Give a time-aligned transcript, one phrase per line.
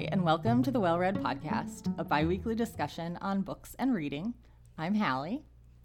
[0.00, 3.92] Hi, and welcome to the Well Read Podcast, a bi weekly discussion on books and
[3.92, 4.32] reading.
[4.78, 5.44] I'm Hallie.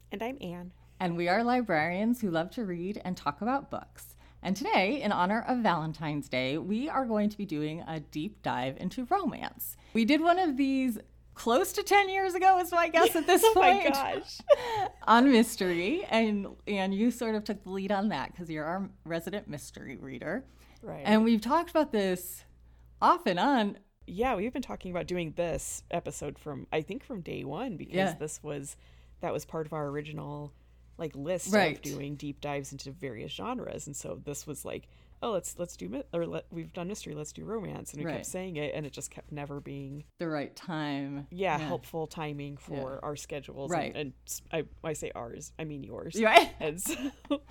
[0.09, 0.71] And I'm Anne.
[1.01, 4.15] And we are librarians who love to read and talk about books.
[4.41, 8.41] And today, in honor of Valentine's Day, we are going to be doing a deep
[8.41, 9.75] dive into romance.
[9.91, 10.97] We did one of these
[11.33, 13.83] close to 10 years ago is my guess at this oh point.
[13.83, 14.37] my gosh.
[15.07, 18.89] on mystery and and you sort of took the lead on that because you're our
[19.03, 20.45] resident mystery reader.
[20.81, 21.03] Right.
[21.03, 22.45] And we've talked about this
[23.01, 23.77] off and on.
[24.07, 27.95] Yeah, we've been talking about doing this episode from I think from day one because
[27.95, 28.13] Yeah.
[28.15, 28.77] this was
[29.21, 30.53] that was part of our original
[30.97, 31.75] like list Right.
[31.75, 34.87] of doing deep dives into various genres, and so this was like,
[35.21, 38.05] oh, let's let's do mi- or let, we've done mystery, let's do romance, and we
[38.05, 38.15] Right.
[38.17, 41.27] kept saying it, and it just kept never being The right time.
[41.31, 43.95] yeah, helpful timing for our schedules, Right.
[43.95, 44.13] And,
[44.51, 46.51] and I I say ours, I mean yours, Right.
[46.59, 46.95] and so,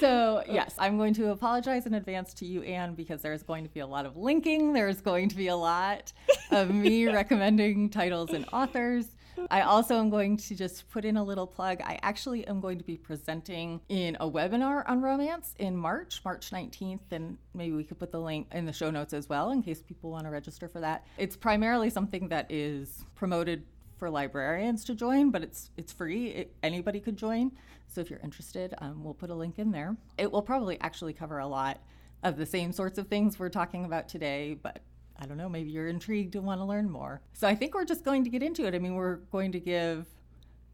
[0.00, 3.70] So, yes, I'm going to apologize in advance to you, Anne, because there's going to
[3.70, 4.72] be a lot of linking.
[4.72, 6.12] There's going to be a lot
[6.50, 9.06] of me recommending titles and authors.
[9.50, 11.80] I also am going to just put in a little plug.
[11.82, 16.50] I actually am going to be presenting in a webinar on romance in March, March
[16.50, 19.62] 19th, and maybe we could put the link in the show notes as well in
[19.62, 21.06] case people want to register for that.
[21.18, 23.64] It's primarily something that is promoted
[23.98, 26.28] for librarians to join, but it's it's free.
[26.28, 27.52] It, anybody could join.
[27.86, 29.96] So if you're interested, um, we'll put a link in there.
[30.16, 31.80] It will probably actually cover a lot
[32.22, 34.80] of the same sorts of things we're talking about today, but
[35.20, 37.20] I don't know, maybe you're intrigued and want to learn more.
[37.34, 38.74] So I think we're just going to get into it.
[38.74, 40.06] I mean, we're going to give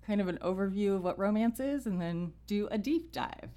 [0.06, 3.50] kind of an overview of what romance is and then do a deep dive.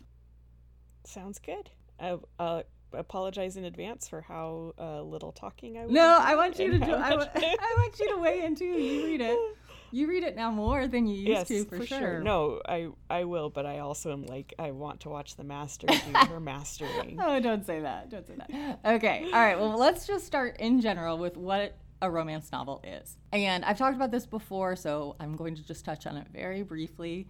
[1.06, 1.70] sounds good.
[2.00, 5.86] I uh, apologize in advance for how uh, little talking I.
[5.86, 8.56] will No, I want you to do I, much- I want you to weigh in
[8.56, 8.66] too.
[8.66, 9.38] You read it.
[9.92, 12.22] You read it now more than you used yes, to for, sure.
[12.22, 15.88] No, I I will, but I also am like I want to watch the master
[15.88, 17.20] do her mastering.
[17.22, 18.10] Oh, don't say that.
[18.10, 18.80] Don't say that.
[18.86, 19.26] Okay.
[19.26, 19.60] All right.
[19.60, 23.18] Well, let's just start in general with what a romance novel is.
[23.32, 26.64] And I've talked about this before, so I'm going to just touch on it very
[26.64, 27.28] briefly.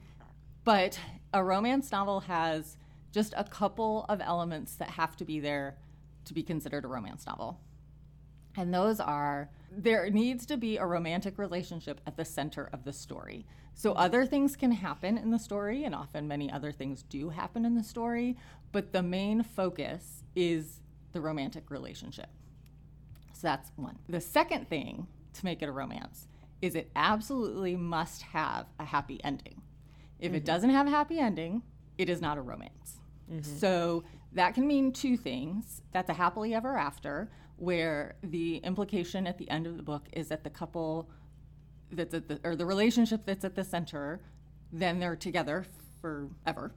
[0.64, 1.00] But
[1.34, 2.78] a romance novel has
[3.12, 5.78] just a couple of elements that have to be there
[6.26, 7.60] to be considered a romance novel.
[8.56, 12.94] And those are there needs to be a romantic relationship at the center of the
[12.94, 13.46] story.
[13.74, 17.66] So other things can happen in the story, and often many other things do happen
[17.66, 18.38] in the story,
[18.72, 20.82] but the main focus is
[21.14, 22.30] the romantic relationship.
[23.34, 23.98] So that's one.
[24.10, 26.28] The second thing to make it a romance
[26.62, 29.62] is it absolutely must have a happy ending.
[30.20, 30.46] If it mm-hmm.
[30.46, 31.64] doesn't have a happy ending,
[31.98, 33.00] it is not a romance.
[33.32, 33.58] Mm-hmm.
[33.58, 34.04] So
[34.34, 35.82] that can mean two things.
[35.94, 40.30] That's a happily ever after, where the implication at the end of the book is
[40.30, 41.10] that the couple
[41.92, 44.22] that's at the or the relationship that's at the center,
[44.72, 45.66] then they're together
[46.02, 46.74] forever.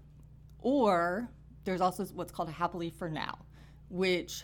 [0.60, 1.28] Or
[1.64, 3.38] there's also what's called a happily for now,
[3.88, 4.42] which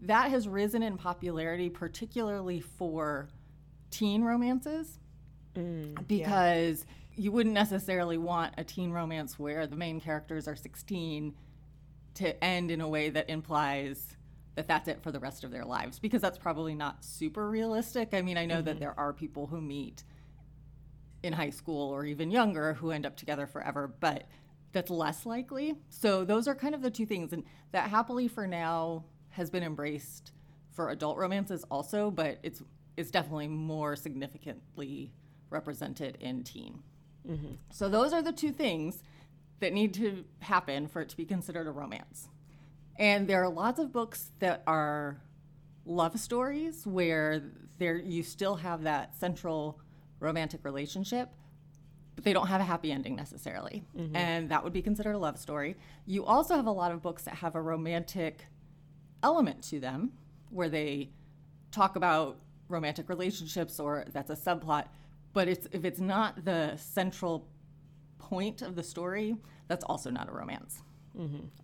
[0.00, 3.28] that has risen in popularity, particularly for
[3.90, 4.98] teen romances,
[5.54, 6.84] mm, because
[7.14, 11.34] you wouldn't necessarily want a teen romance where the main characters are 16
[12.14, 14.15] to end in a way that implies
[14.56, 18.12] that that's it for the rest of their lives, because that's probably not super realistic.
[18.12, 18.80] I mean, I know that mm-hmm.
[18.80, 20.02] there are people who meet
[21.22, 24.24] in high school or even younger who end up together forever, but
[24.72, 25.74] that's less likely.
[25.88, 27.32] So those are kind of the two things.
[27.32, 30.32] And that happily for now has been embraced
[30.72, 32.62] for adult romances also, but it's
[32.96, 35.12] it's definitely more significantly
[35.50, 36.82] represented in teen.
[37.28, 37.54] Mm-hmm.
[37.70, 39.02] So those are the two things
[39.60, 42.28] that need to happen for it to be considered a romance.
[42.98, 45.20] And there are lots of books that are
[45.84, 47.42] love stories where
[47.78, 49.80] there you still have that central
[50.20, 51.30] romantic relationship,
[52.14, 53.84] but they don't have a happy ending necessarily.
[53.96, 54.16] Mm-hmm.
[54.16, 55.76] And that would be considered a love story.
[56.06, 58.46] You also have a lot of books that have a romantic
[59.22, 60.12] element to them
[60.50, 61.10] where they
[61.70, 64.86] talk about romantic relationships or that's a subplot,
[65.32, 67.46] but it's if it's not the central
[68.18, 69.36] point of the story,
[69.68, 70.82] that's also not a romance.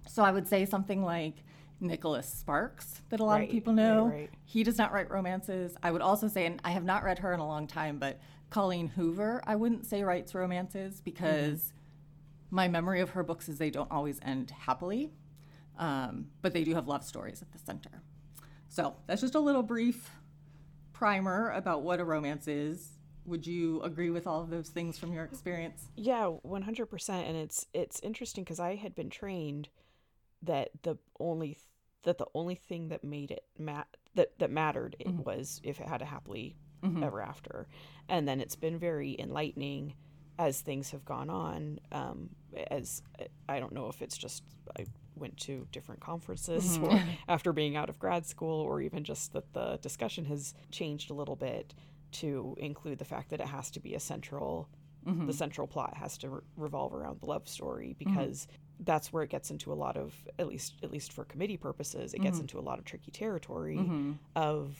[0.09, 1.45] So I would say something like
[1.81, 4.07] Nicholas Sparks that a lot Right, of people know.
[4.07, 4.31] right, right.
[4.45, 5.77] He does not write romances.
[5.83, 8.21] I would also say, and I have not read her in a long time, but
[8.51, 11.73] Colleen Hoover, I wouldn't say writes romances because
[12.51, 15.11] my memory of her books is they don't always end happily,
[15.79, 18.03] um, but they do have love stories at the center.
[18.69, 20.11] So that's just a little brief
[20.93, 22.91] primer about what a romance is.
[23.27, 25.89] Would you agree with all of those things from your experience?
[25.97, 27.27] Yeah, one hundred percent.
[27.29, 29.69] And it's it's interesting because I had been trained
[30.43, 31.59] that the only
[32.03, 35.89] that the only thing that made it mat that that mattered it was if it
[35.89, 36.57] had a happily
[37.01, 37.69] ever after,
[38.09, 39.95] and then it's been very enlightening
[40.37, 42.31] as things have gone on, um,
[42.73, 43.03] as
[43.49, 44.43] I don't know if it's just
[44.77, 46.85] I went to different conferences Mm-hmm.
[46.87, 51.11] or after being out of grad school, or even just that the discussion has changed
[51.11, 51.73] a little bit
[52.13, 54.69] to include the fact that it has to be a central,
[55.05, 55.27] Mm-hmm.
[55.27, 58.47] the central plot has to re- revolve around the love story because
[58.85, 62.15] that's where it gets into a lot of at least at least for committee purposes,
[62.15, 62.43] it gets Mm-hmm.
[62.43, 63.81] into a lot of tricky territory
[64.37, 64.77] of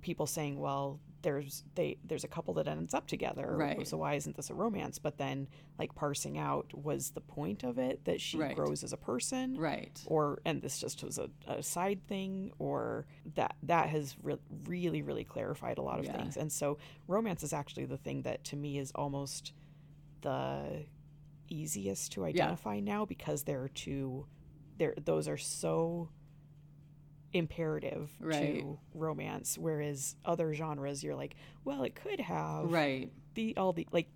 [0.00, 3.86] people saying, well, there's they there's a couple that ends up together, Right.
[3.86, 4.98] so why isn't this a romance?
[4.98, 5.48] But then
[5.78, 8.54] like parsing out was the point of it that she Right.
[8.56, 10.02] grows as a person, Right.
[10.06, 14.36] or and this just was a, a side thing, or that that has re-
[14.66, 16.16] really really clarified a lot of Yeah.
[16.18, 16.36] things.
[16.36, 16.78] And so
[17.08, 19.52] romance is actually the thing that to me is almost
[20.22, 20.84] the
[21.48, 24.26] easiest to identify now because there are two
[24.78, 26.08] there those are so
[27.32, 28.40] imperative Right.
[28.60, 31.34] to romance whereas other genres you're like
[31.64, 33.10] well it could have Right.
[33.34, 34.08] the all the like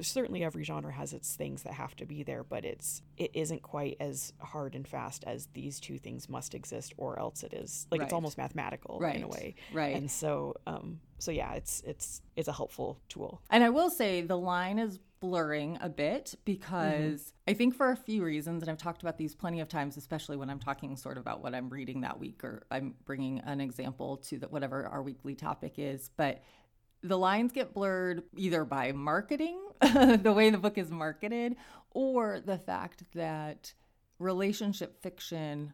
[0.00, 3.62] certainly every genre has its things that have to be there but it's it isn't
[3.62, 7.86] quite as hard and fast as these two things must exist or else it is
[7.90, 8.04] like Right.
[8.06, 9.16] it's almost mathematical Right.
[9.16, 9.96] in a way Right.
[9.96, 14.20] and so um so yeah it's it's it's a helpful tool And I will say
[14.22, 16.40] the line is blurring a bit mm-hmm.
[16.44, 19.96] because I think for a few reasons, and I've talked about these plenty of times,
[19.96, 23.40] especially when I'm talking sort of about what I'm reading that week or I'm bringing
[23.40, 26.10] an example to the, whatever our weekly topic is.
[26.16, 26.42] But
[27.02, 31.56] the lines get blurred either by marketing, the way the book is marketed,
[31.90, 33.72] or the fact that
[34.18, 35.72] relationship fiction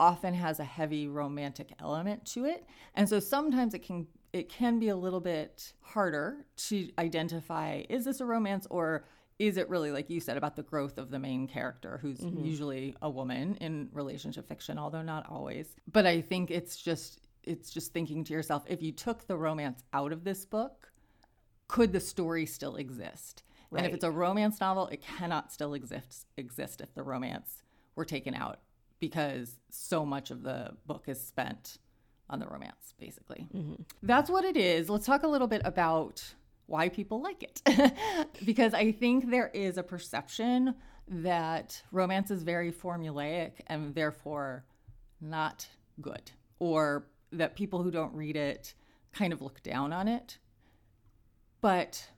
[0.00, 2.66] often has a heavy romantic element to it.
[2.94, 8.04] And so sometimes it can it can be a little bit harder to identify is
[8.04, 9.04] this a romance or
[9.38, 12.44] is it really like you said about the growth of the main character who's mm-hmm.
[12.44, 15.74] usually a woman in relationship fiction although not always.
[15.90, 19.82] But I think it's just it's just thinking to yourself if you took the romance
[19.92, 20.92] out of this book
[21.68, 23.44] could the story still exist?
[23.74, 27.62] And if it's a romance novel, it cannot still exist exist if the romance
[27.96, 28.60] were taken out
[29.00, 31.78] because so much of the book is spent
[32.30, 33.46] on the romance, basically.
[33.54, 33.82] Mm-hmm.
[34.02, 34.88] That's what it is.
[34.88, 36.22] Let's talk a little bit about
[36.66, 37.92] why people like it.
[38.44, 40.74] because I think there is a perception
[41.08, 44.64] that romance is very formulaic and therefore
[45.20, 45.66] not
[46.00, 48.74] good, or that people who don't read it
[49.12, 50.38] kind of look down on it.
[51.60, 52.10] But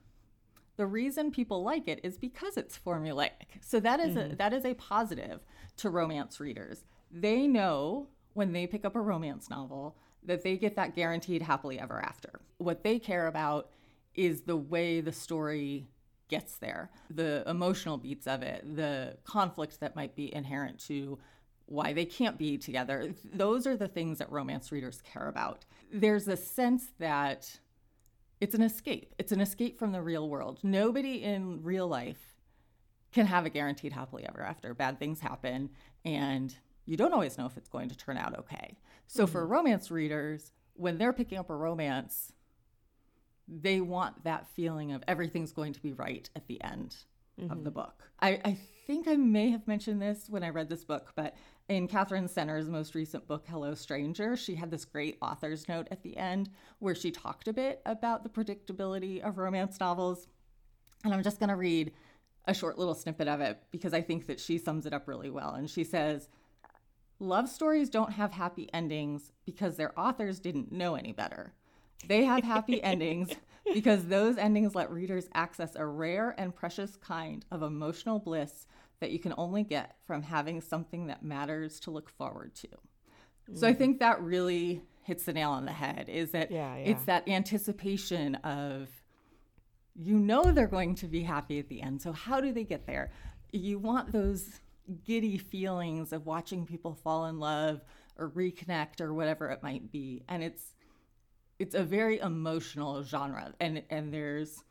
[0.76, 3.30] the reason people like it is because it's formulaic.
[3.60, 4.36] So that is a mm-hmm.
[4.36, 5.40] that is a positive
[5.78, 6.84] to romance readers.
[7.10, 11.78] They know when they pick up a romance novel that they get that guaranteed happily
[11.78, 12.40] ever after.
[12.58, 13.70] What they care about
[14.14, 15.88] is the way the story
[16.28, 21.18] gets there, the emotional beats of it, the conflict that might be inherent to
[21.66, 23.14] why they can't be together.
[23.24, 25.64] Those are the things that romance readers care about.
[25.92, 27.58] There's a sense that
[28.40, 29.14] it's an escape.
[29.18, 30.58] It's an escape from the real world.
[30.62, 32.36] Nobody in real life
[33.12, 34.74] can have a guaranteed happily ever after.
[34.74, 35.70] Bad things happen,
[36.04, 36.54] and
[36.86, 38.76] you don't always know if it's going to turn out okay.
[39.06, 39.52] So, for mm-hmm.
[39.52, 42.32] romance readers, when they're picking up a romance,
[43.48, 46.96] they want that feeling of everything's going to be right at the end
[47.38, 47.68] of the mm-hmm.
[47.70, 48.10] book.
[48.20, 51.34] I, I think I may have mentioned this when I read this book, but
[51.68, 56.02] in Katherine Center's most recent book, Hello Stranger, she had this great author's note at
[56.02, 60.28] the end where she talked a bit about the predictability of romance novels.
[61.04, 61.92] And I'm just going to read
[62.46, 65.30] a short little snippet of it because I think that she sums it up really
[65.30, 65.54] well.
[65.54, 66.28] And she says,
[67.20, 71.54] Love stories don't have happy endings because their authors didn't know any better.
[72.06, 73.30] They have happy endings
[73.72, 78.66] because those endings let readers access a rare and precious kind of emotional bliss
[79.00, 82.68] that you can only get from having something that matters to look forward to.
[83.54, 83.78] So I mm.
[83.78, 88.36] think that really hits the nail on the head is that Yeah, it's that anticipation
[88.36, 88.88] of
[89.94, 92.02] you know they're going to be happy at the end.
[92.02, 93.12] So how do they get there?
[93.52, 94.60] You want those
[95.04, 97.82] giddy feelings of watching people fall in love
[98.18, 100.24] or reconnect or whatever it might be.
[100.28, 100.74] And it's
[101.58, 104.64] it's a very emotional genre and and there's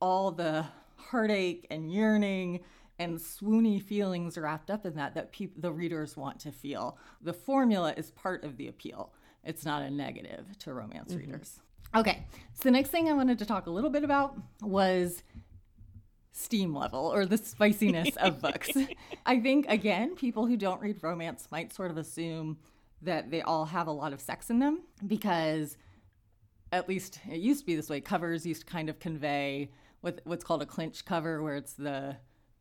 [0.00, 0.64] all the
[0.96, 2.60] heartache and yearning
[2.98, 6.98] and swoony feelings wrapped up in that that peop- the readers want to feel.
[7.20, 9.12] The formula is part of the appeal.
[9.44, 11.20] It's not a negative to romance mm-hmm.
[11.20, 11.60] readers.
[11.94, 15.22] Okay, so the next thing I wanted to talk a little bit about was
[16.36, 18.70] steam level or the spiciness of books.
[19.26, 22.58] I think, again, people who don't read romance might sort of assume
[23.02, 25.76] that they all have a lot of sex in them because
[26.72, 28.00] at least it used to be this way.
[28.00, 32.16] Covers used to kind of convey what, what's called a clinch cover, where it's the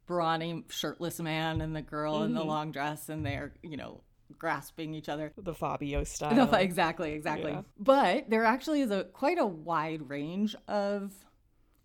[0.05, 2.47] brawny shirtless man and the girl in the mm.
[2.47, 4.01] long dress, and they're, you know,
[4.37, 5.33] grasping each other.
[5.37, 6.33] the Fabio style.
[6.35, 7.51] No, exactly, exactly.
[7.51, 7.61] Yeah.
[7.77, 11.11] But there actually is a quite a wide range of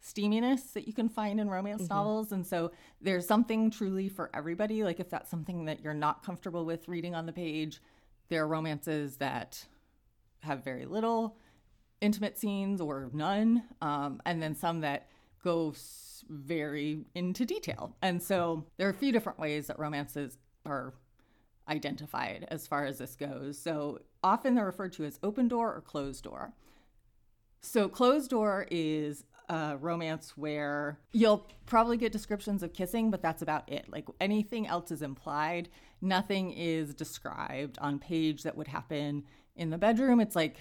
[0.00, 1.94] steaminess that you can find in romance mm-hmm.
[1.94, 2.32] novels.
[2.32, 4.82] And so there's something truly for everybody.
[4.82, 7.80] Like if that's something that you're not comfortable with reading on the page,
[8.28, 9.66] there are romances that
[10.40, 11.36] have very little
[12.00, 15.08] intimate scenes or none, um, and then some that
[15.44, 15.74] go
[16.28, 17.96] very into detail.
[18.00, 20.94] And so there are a few different ways that romances are
[21.68, 23.58] identified as far as this goes.
[23.58, 26.52] So often they're referred to as open door or closed door.
[27.62, 33.42] So closed door is a romance where you'll probably get descriptions of kissing, but that's
[33.42, 33.86] about it.
[33.90, 35.68] Like anything else is implied.
[36.00, 39.24] Nothing is described on page that would happen
[39.56, 40.20] in the bedroom.
[40.20, 40.58] It's like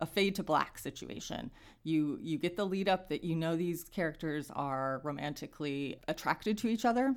[0.00, 1.50] a fade to black situation.
[1.84, 6.68] You you get the lead up that you know these characters are romantically attracted to
[6.68, 7.14] each other,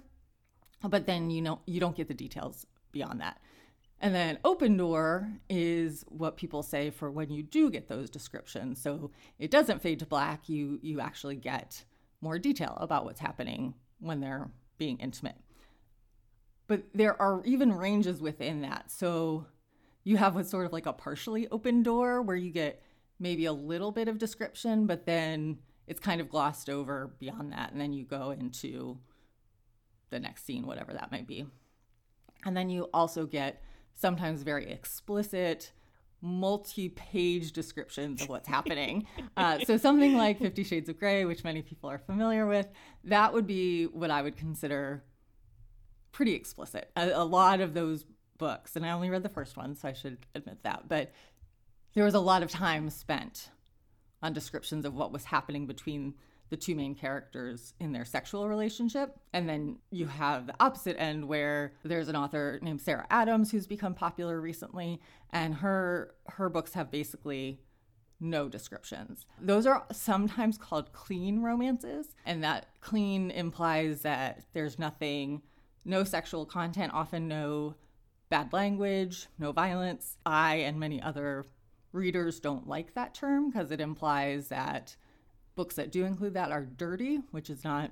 [0.83, 3.39] but then you know you don't get the details beyond that.
[4.03, 8.81] And then open door is what people say for when you do get those descriptions.
[8.81, 10.49] So it doesn't fade to black.
[10.49, 11.85] You you actually get
[12.19, 15.37] more detail about what's happening when they're being intimate.
[16.67, 18.91] But there are even ranges within that.
[18.91, 19.45] So
[20.03, 22.83] you have what's sort of like a partially open door where you get
[23.19, 27.71] maybe a little bit of description, but then it's kind of glossed over beyond that.
[27.71, 28.97] And then you go into
[30.09, 31.45] the next scene, whatever that might be.
[32.45, 33.61] And then you also get
[33.93, 35.71] sometimes very explicit,
[36.21, 39.07] multi page descriptions of what's happening.
[39.35, 42.67] Uh, so, something like Fifty Shades of Grey, which many people are familiar with,
[43.05, 45.03] that would be what I would consider
[46.11, 46.91] pretty explicit.
[46.95, 48.05] A, a lot of those
[48.37, 51.11] books, and I only read the first one, so I should admit that, but
[51.95, 53.49] there was a lot of time spent
[54.21, 56.13] on descriptions of what was happening between
[56.49, 59.17] the two main characters in their sexual relationship.
[59.33, 63.65] And then you have the opposite end where there's an author named Sarah Adams who's
[63.65, 67.59] become popular recently and her her books have basically
[68.19, 69.25] no descriptions.
[69.41, 75.41] Those are sometimes called clean romances, and that clean implies that there's nothing
[75.85, 77.75] no sexual content, often no
[78.29, 80.17] bad language, no violence.
[80.25, 81.45] I and many other
[81.91, 84.95] readers don't like that term because it implies that
[85.55, 87.91] Books that do include that are dirty, which is not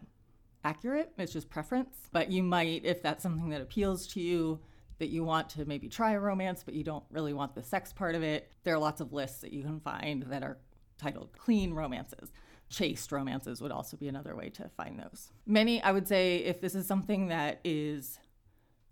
[0.63, 1.11] accurate.
[1.17, 1.95] It's just preference.
[2.11, 4.59] But you might, if that's something that appeals to you,
[4.99, 7.91] that you want to maybe try a romance, but you don't really want the sex
[7.91, 10.59] part of it, there are lots of lists that you can find that are
[10.99, 12.31] titled clean romances.
[12.69, 15.31] Chaste romances would also be another way to find those.
[15.47, 18.19] Many, I would say, if this is something that is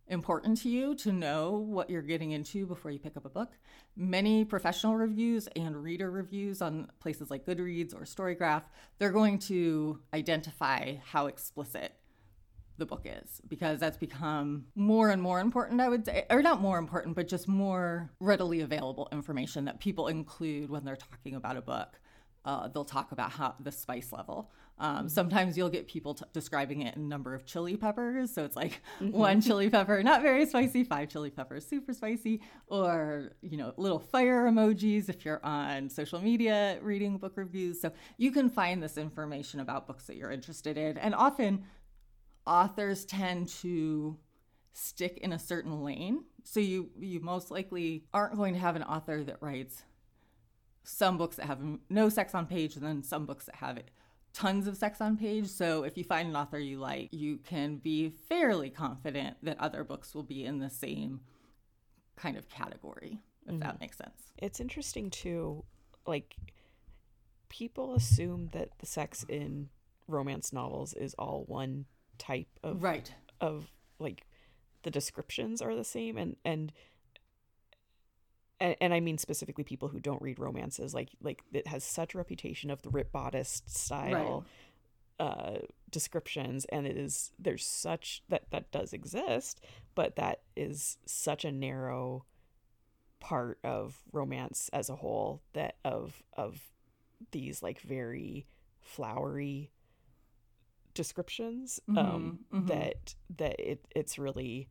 [0.10, 3.52] important to you to know what you're getting into before you pick up a book.
[3.96, 8.64] Many professional reviews and reader reviews on places like Goodreads or Storygraph,
[8.98, 11.94] they're going to identify how explicit
[12.80, 16.62] the book is because that's become more and more important, I would say, or not
[16.62, 21.58] more important, but just more readily available information that people include when they're talking about
[21.58, 22.00] a book.
[22.46, 26.82] Uh, they'll talk about how the spice level um, sometimes you'll get people t- describing
[26.82, 28.34] it in number of chili peppers.
[28.34, 29.12] So it's like mm-hmm.
[29.12, 34.00] one chili pepper, not very spicy, five chili peppers, super spicy, or, you know, little
[34.00, 37.82] fire emojis if you're on social media reading book reviews.
[37.82, 40.98] So you can find this information about books that you're interested in.
[40.98, 41.66] And often
[42.48, 44.18] authors tend to
[44.72, 46.24] stick in a certain lane.
[46.46, 49.84] So you you most likely aren't going to have an author that writes
[50.84, 51.60] some books that have
[51.90, 53.92] no sex on page and then some books that have it
[54.40, 55.48] tons of sex on page.
[55.48, 59.84] So if you find an author you like, you can be fairly confident that other
[59.84, 61.20] books will be in the same
[62.16, 63.60] kind of category, if mm-hmm.
[63.60, 64.32] that makes sense.
[64.38, 65.66] It's interesting too,
[66.08, 66.36] like
[67.50, 69.70] people assume that the sex in
[70.08, 71.86] romance novels is all one
[72.18, 74.26] type of right of like
[74.84, 76.74] the descriptions are the same and and
[78.60, 82.14] and, and, I mean specifically people who don't read romances, like like it has such
[82.14, 84.46] a reputation of the rip bodice style
[85.20, 85.28] right.
[85.28, 85.58] uh,
[85.90, 89.62] descriptions, and it is there's such that that does exist,
[89.96, 92.26] but that is such a narrow
[93.20, 96.62] part of romance as a whole that of of
[97.32, 98.46] these like very
[98.82, 99.72] flowery
[100.94, 102.66] descriptions mm-hmm, um mm-hmm.
[102.68, 104.68] that that it it's really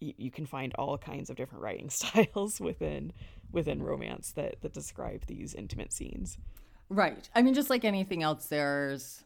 [0.00, 3.12] you, you can find all kinds of different writing styles within
[3.50, 6.38] within romance that that describe these intimate scenes.
[6.90, 7.28] Right.
[7.34, 9.24] I mean, just like anything else, there's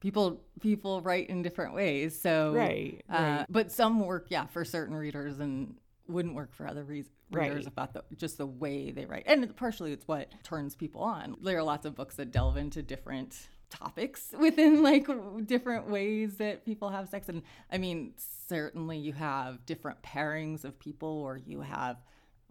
[0.00, 2.20] people people write in different ways.
[2.20, 3.46] So right, uh, right.
[3.48, 5.74] But some work, yeah, for certain readers and
[6.08, 7.66] wouldn't work for other re- readers right.
[7.66, 9.24] about the just the way they write.
[9.26, 11.36] And partially, it's what turns people on.
[11.42, 15.08] There are lots of books that delve into different topics within like
[15.46, 18.12] different ways that people have sex and i mean
[18.48, 21.96] certainly you have different pairings of people or you have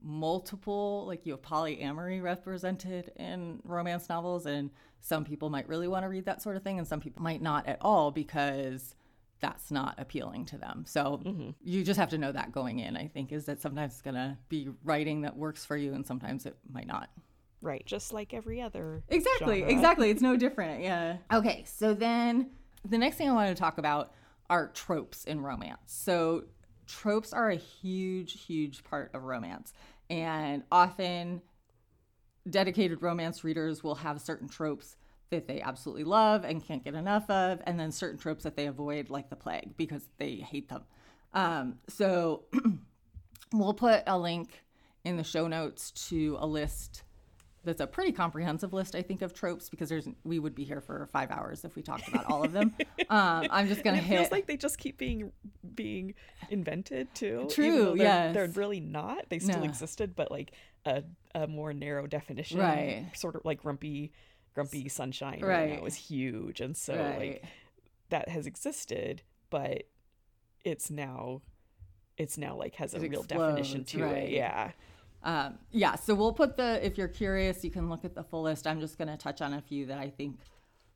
[0.01, 4.69] multiple, like you have polyamory represented in romance novels, and
[5.01, 7.41] some people might really want to read that sort of thing, and some people might
[7.41, 8.95] not at all because
[9.39, 10.83] that's not appealing to them.
[10.85, 11.51] So mm-hmm.
[11.63, 14.15] you just have to know that going in, I think, is that sometimes it's going
[14.15, 17.09] to be writing that works for you and sometimes it might not.
[17.61, 17.85] Right.
[17.85, 19.03] Just like every other.
[19.09, 19.59] Exactly.
[19.59, 19.73] Genre.
[19.73, 20.09] Exactly.
[20.09, 20.81] It's no different.
[20.81, 21.17] Yeah.
[21.31, 21.63] Okay.
[21.67, 22.51] So then
[22.87, 24.13] the next thing I want to talk about
[24.49, 25.79] are tropes in romance.
[25.85, 26.45] So
[26.87, 29.73] tropes are a huge, huge part of romance.
[30.09, 31.41] And often
[32.49, 34.95] dedicated romance readers will have certain tropes
[35.29, 38.65] that they absolutely love and can't get enough of, and then certain tropes that they
[38.65, 40.83] avoid like the plague because they hate them.
[41.33, 42.45] Um, so
[43.53, 44.63] we'll put a link
[45.03, 47.03] in the show notes to a list
[47.69, 50.81] that's a pretty comprehensive list, I think, of tropes because there's we would be here
[50.81, 52.73] for five hours if we talked about all of them.
[53.09, 54.17] um, I'm just gonna it hit.
[54.17, 55.31] Feels like they just keep being
[55.75, 56.15] being
[56.49, 57.47] invented too.
[57.51, 57.95] True.
[57.95, 58.31] Yeah.
[58.31, 59.29] They're really not.
[59.29, 59.65] They still no.
[59.65, 60.51] existed, but like
[60.85, 61.03] a
[61.35, 62.59] a more narrow definition.
[62.59, 63.05] Right.
[63.15, 64.11] Sort of like grumpy
[64.55, 67.19] grumpy sunshine right, right now is huge, and so right.
[67.19, 67.43] like
[68.09, 69.21] that has existed,
[69.51, 69.83] but
[70.65, 71.41] it's now
[72.17, 74.23] it's now like has a it real explodes, definition to right.
[74.23, 74.29] it.
[74.31, 74.71] Yeah.
[75.23, 78.43] Um, yeah, so we'll put the, if you're curious, you can look at the full
[78.43, 78.65] list.
[78.65, 80.39] I'm just going to touch on a few that I think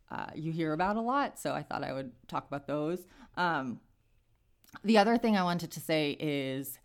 [0.10, 1.40] uh, you hear about a lot.
[1.40, 3.06] So I thought I would talk about those.
[3.36, 3.80] Um,
[4.84, 6.80] the other thing I wanted to say is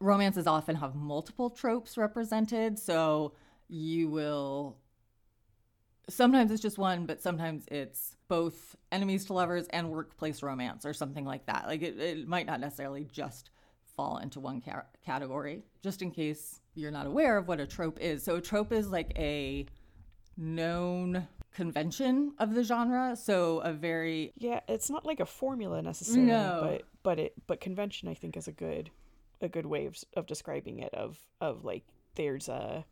[0.00, 2.78] romances often have multiple tropes represented.
[2.78, 3.34] So
[3.68, 4.76] you will,
[6.08, 10.92] sometimes it's just one, but sometimes it's both enemies to lovers and workplace romance or
[10.92, 11.66] something like that.
[11.66, 13.50] Like it, it might not necessarily just
[13.96, 17.98] fall into one ca- category, just in case you're not aware of what a trope
[18.00, 18.22] is.
[18.22, 19.66] So, a trope is like a
[20.36, 23.16] known convention of the genre.
[23.16, 26.58] So, a very yeah, it's not like a formula necessarily, no.
[26.62, 28.90] but but it but convention I think is a good
[29.40, 30.94] a good way of, of describing it.
[30.94, 31.84] Of of like
[32.14, 32.84] there's a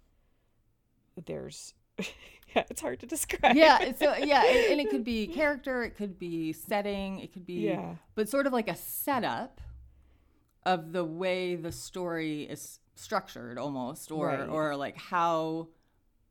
[1.27, 3.57] there's yeah, it's hard to describe.
[3.57, 7.47] Yeah, so yeah, and, and, it could be character, it could be setting, it could
[7.47, 9.61] be yeah, but sort of like a setup
[10.65, 14.49] of the way the story is structured almost or right.
[14.49, 15.69] or like how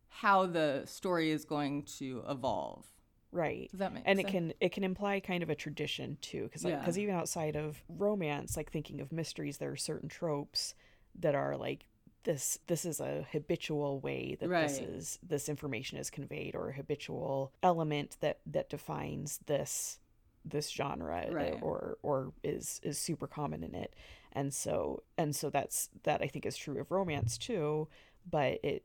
[0.10, 2.86] how the story is going to evolve
[3.32, 4.30] right does that make and sense?
[4.30, 7.04] it can it can imply kind of a tradition too because because yeah.
[7.04, 10.76] even outside of romance like thinking of mysteries there are certain tropes
[11.16, 11.86] that are like
[12.24, 14.68] this this is a habitual way that right.
[14.68, 20.00] this is this information is conveyed or a habitual element that that defines this
[20.46, 21.58] this genre right.
[21.62, 23.94] or or is is super common in it
[24.34, 27.88] and so and so that's that i think is true of romance too
[28.30, 28.84] but it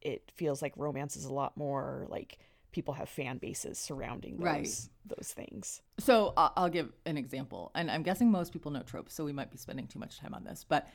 [0.00, 2.38] it feels like romance is a lot more like
[2.72, 4.88] people have fan bases surrounding those right.
[5.16, 9.24] those things so i'll give an example and i'm guessing most people know tropes so
[9.24, 10.88] we might be spending too much time on this but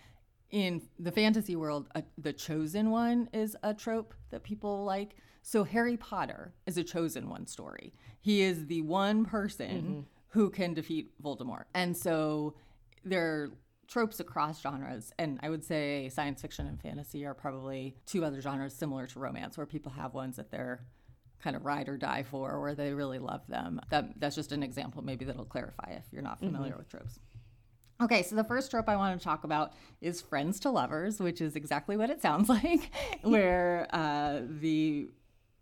[0.51, 5.63] in the fantasy world uh, the chosen one is a trope that people like so
[5.63, 9.99] harry potter is a chosen one story he is the one person mm-hmm.
[10.29, 12.53] who can defeat voldemort and so
[13.03, 13.49] there
[13.87, 15.11] tropes across genres.
[15.19, 19.19] And I would say science fiction and fantasy are probably two other genres similar to
[19.19, 20.85] romance, where people have ones that they're
[21.43, 23.81] kind of ride or die for, where they really love them.
[23.89, 26.79] That, that's just an example, maybe that'll clarify if you're not familiar mm-hmm.
[26.79, 27.19] with tropes.
[28.01, 31.41] Okay, so the first trope I want to talk about is friends to lovers, which
[31.41, 32.91] is exactly what it sounds like,
[33.21, 35.09] where uh, the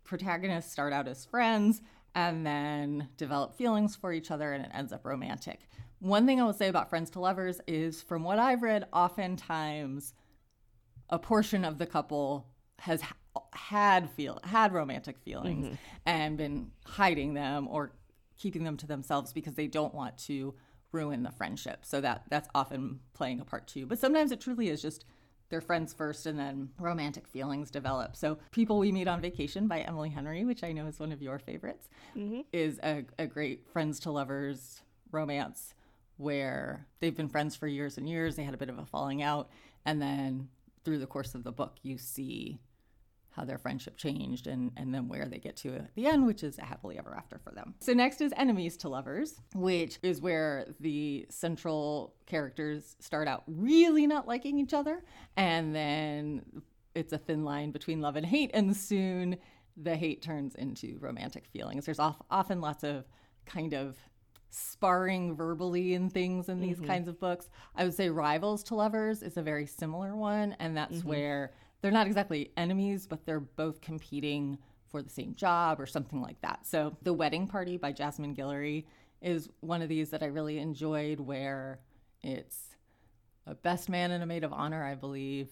[0.04, 1.82] protagonists start out as friends
[2.14, 5.68] and then develop feelings for each other and it ends up romantic.
[6.02, 10.14] One thing I will say about Friends to Lovers is from what I've read, oftentimes
[11.08, 12.48] a portion of the couple
[12.80, 13.00] has
[13.52, 15.74] had feel had romantic feelings mm-hmm.
[16.04, 17.92] and been hiding them or
[18.36, 20.54] keeping them to themselves because they don't want to
[20.90, 21.84] ruin the friendship.
[21.84, 23.86] So that that's often playing a part too.
[23.86, 25.04] But sometimes it truly is just
[25.50, 28.16] they're friends first and then romantic feelings develop.
[28.16, 31.22] So People We Meet on Vacation by Emily Henry, which I know is one of
[31.22, 32.40] your favorites, mm-hmm.
[32.52, 35.74] is a, a great friends to lovers romance
[36.16, 38.36] where they've been friends for years and years.
[38.36, 39.50] They had a bit of a falling out.
[39.84, 40.48] And then
[40.84, 42.60] through the course of the book, you see
[43.30, 46.42] how their friendship changed and, and then where they get to at the end, which
[46.42, 47.74] is a happily ever after for them.
[47.80, 54.06] So, next is Enemies to Lovers, which is where the central characters start out really
[54.06, 55.02] not liking each other.
[55.36, 56.42] And then
[56.94, 58.50] it's a thin line between love and hate.
[58.52, 59.38] And soon
[59.76, 61.86] the hate turns into romantic feelings.
[61.86, 63.04] There's often lots of
[63.46, 63.96] kind of
[64.54, 66.86] sparring verbally and things in these mm-hmm.
[66.86, 67.48] kinds of books.
[67.74, 71.08] I would say Rivals to Lovers is a very similar one, and that's mm-hmm.
[71.08, 76.20] where they're not exactly enemies, but they're both competing for the same job or something
[76.20, 76.66] like that.
[76.66, 78.84] So, The Wedding Party by Jasmine Guillory
[79.22, 81.80] is one of these that I really enjoyed, where
[82.22, 82.76] it's
[83.46, 85.48] a best man and a maid of honor, I believe,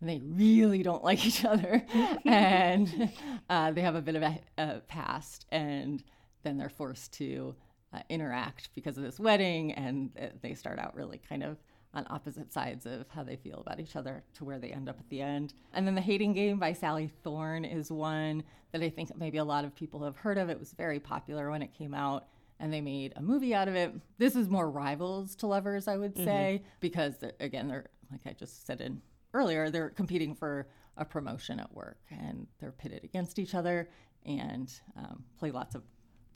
[0.00, 1.84] and they really don't like each other,
[2.24, 3.10] and
[3.50, 6.04] uh, they have a bit of a, a, past, and
[6.44, 7.56] then they're forced to
[7.92, 11.58] uh, interact because of this wedding, and uh, they start out really kind of
[11.92, 14.98] on opposite sides of how they feel about each other to where they end up
[14.98, 15.54] at the end.
[15.72, 19.44] And then The Hating Game by Sally Thorne is one that I think maybe a
[19.44, 20.48] lot of people have heard of.
[20.48, 22.28] It was very popular when it came out
[22.60, 23.92] and they made a movie out of it.
[24.18, 26.68] This is more rivals to lovers, I would say, mm-hmm.
[26.78, 29.00] because they're, again, they're like I just said in
[29.34, 33.88] earlier, they're competing for a promotion at work and they're pitted against each other
[34.26, 35.82] and um, play lots of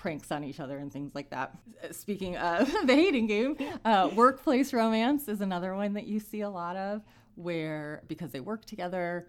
[0.05, 1.57] pranks on each other and things like that.
[1.91, 6.51] Speaking of the hating game, uh, workplace romance is another one that you see a
[6.51, 7.01] lot of
[7.37, 9.29] where because they work together,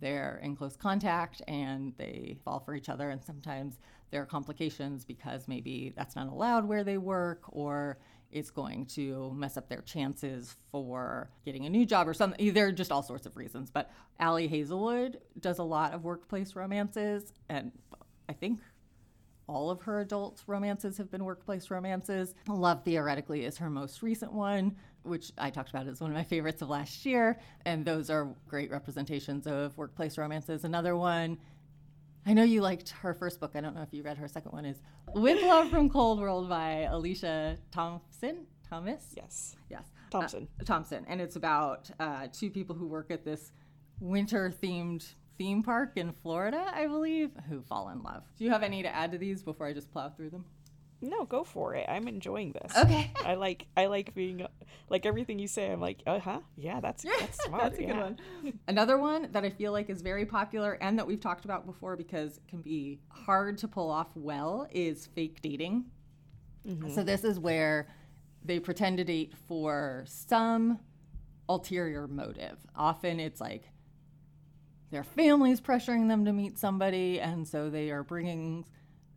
[0.00, 3.10] they're in close contact and they fall for each other.
[3.10, 3.78] And sometimes
[4.10, 7.98] there are complications because maybe that's not allowed where they work or
[8.32, 12.54] it's going to mess up their chances for getting a new job or something.
[12.54, 13.70] There are just all sorts of reasons.
[13.70, 17.70] But Ali Hazelwood does a lot of workplace romances, and
[18.30, 18.60] I think
[19.48, 22.34] all of her adult romances have been workplace romances.
[22.48, 26.24] Love Theoretically is her most recent one, which I talked about as one of my
[26.24, 27.38] favorites of last year.
[27.64, 30.64] And those are great representations of workplace romances.
[30.64, 31.38] Another one,
[32.26, 33.52] I know you liked her first book.
[33.54, 34.78] I don't know if you read her second one, is
[35.14, 38.46] With Love from Cold World by Alicia Thompson.
[38.68, 39.14] Thomas?
[39.16, 39.54] Yes.
[39.70, 39.84] Yes.
[40.10, 40.48] Thompson.
[40.60, 41.04] Uh, Thompson.
[41.08, 43.52] And it's about uh, two people who work at this
[44.00, 45.06] winter themed
[45.38, 48.22] theme park in Florida, I believe, who fall in love.
[48.36, 50.44] Do you have any to add to these before I just plow through them?
[51.02, 51.86] No, go for it.
[51.88, 52.72] I'm enjoying this.
[52.76, 53.10] Okay.
[53.24, 54.46] I like I like being
[54.88, 55.70] like everything you say.
[55.70, 57.62] I'm like, uh huh, yeah, that's that's smart.
[57.62, 57.88] that's a yeah.
[57.88, 57.96] good
[58.42, 58.60] one.
[58.68, 61.96] Another one that I feel like is very popular and that we've talked about before
[61.96, 65.84] because it can be hard to pull off well is fake dating.
[66.66, 66.90] Mm-hmm.
[66.90, 67.88] So this is where
[68.42, 70.78] they pretend to date for some
[71.48, 72.58] ulterior motive.
[72.74, 73.68] Often it's like
[74.90, 78.64] their family's pressuring them to meet somebody, and so they are bringing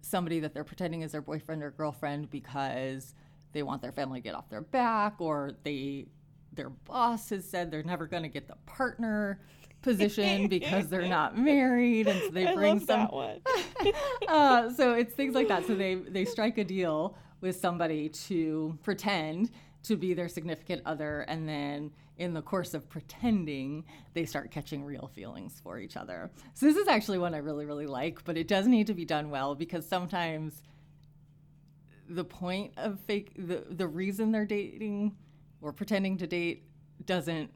[0.01, 3.13] somebody that they're pretending is their boyfriend or girlfriend because
[3.51, 6.07] they want their family to get off their back, or they
[6.53, 9.39] their boss has said they're never going to get the partner
[9.81, 13.09] position because they're not married, and so they I bring some.
[14.27, 15.65] uh, so it's things like that.
[15.67, 19.51] So they they strike a deal with somebody to pretend
[19.83, 24.83] to be their significant other, and then in the course of pretending, they start catching
[24.83, 26.29] real feelings for each other.
[26.53, 29.05] So this is actually one I really, really like, but it does need to be
[29.05, 30.61] done well because sometimes
[32.09, 35.15] the point of fake the the reason they're dating
[35.61, 36.63] or pretending to date
[37.05, 37.51] doesn't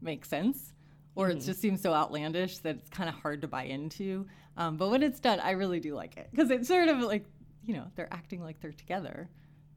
[0.00, 0.72] make sense
[1.14, 1.38] or mm-hmm.
[1.38, 4.90] it just seems so outlandish that it's kind of hard to buy into um, but
[4.90, 7.24] when it's done i really do like it because it's sort of like
[7.64, 9.30] you know they're acting like they're together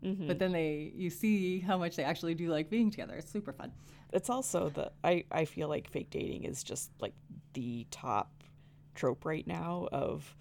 [0.06, 0.28] mm-hmm.
[0.28, 3.16] but then they you see how much they actually do like being together.
[3.16, 3.72] It's super fun.
[4.14, 7.14] It's also the I I feel like fake dating is just like
[7.54, 8.32] the top
[8.94, 10.36] trope right now of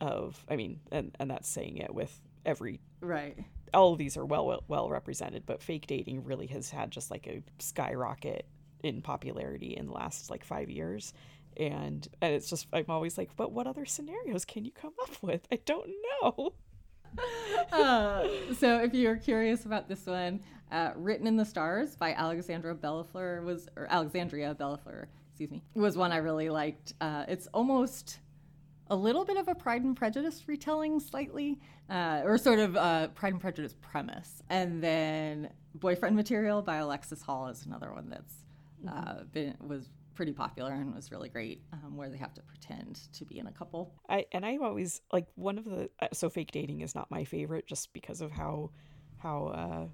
[0.00, 3.36] of I mean and and that's saying it with every right.
[3.74, 7.10] all of these are well, well well represented but fake dating really has had just
[7.10, 8.46] like a skyrocket
[8.82, 11.12] in popularity in the last like 5 years.
[11.56, 15.22] And and it's just I'm always like but what other scenarios can you come up
[15.22, 15.46] with?
[15.50, 15.90] I don't
[16.22, 16.54] know
[17.72, 20.40] uh, so if you're curious about this one,
[20.72, 25.96] uh, Written in the Stars by Alexandra Bellefleur was, or Alexandria Bellefleur, excuse me, was
[25.96, 26.94] one I really liked.
[27.00, 28.20] Uh, it's almost
[28.88, 33.10] a little bit of a Pride and Prejudice retelling, slightly, uh, or sort of a
[33.14, 34.42] Pride and Prejudice premise.
[34.50, 38.34] And then Boyfriend Material by Alexis Hall is another one that's
[38.88, 39.24] uh, mm-hmm.
[39.32, 39.88] been was
[40.20, 43.46] pretty popular and was really great um, where they have to pretend to be in
[43.46, 43.94] a couple.
[44.06, 47.24] I and i always like one of the uh, so fake dating is not my
[47.24, 48.70] favorite just because of how
[49.16, 49.86] how uh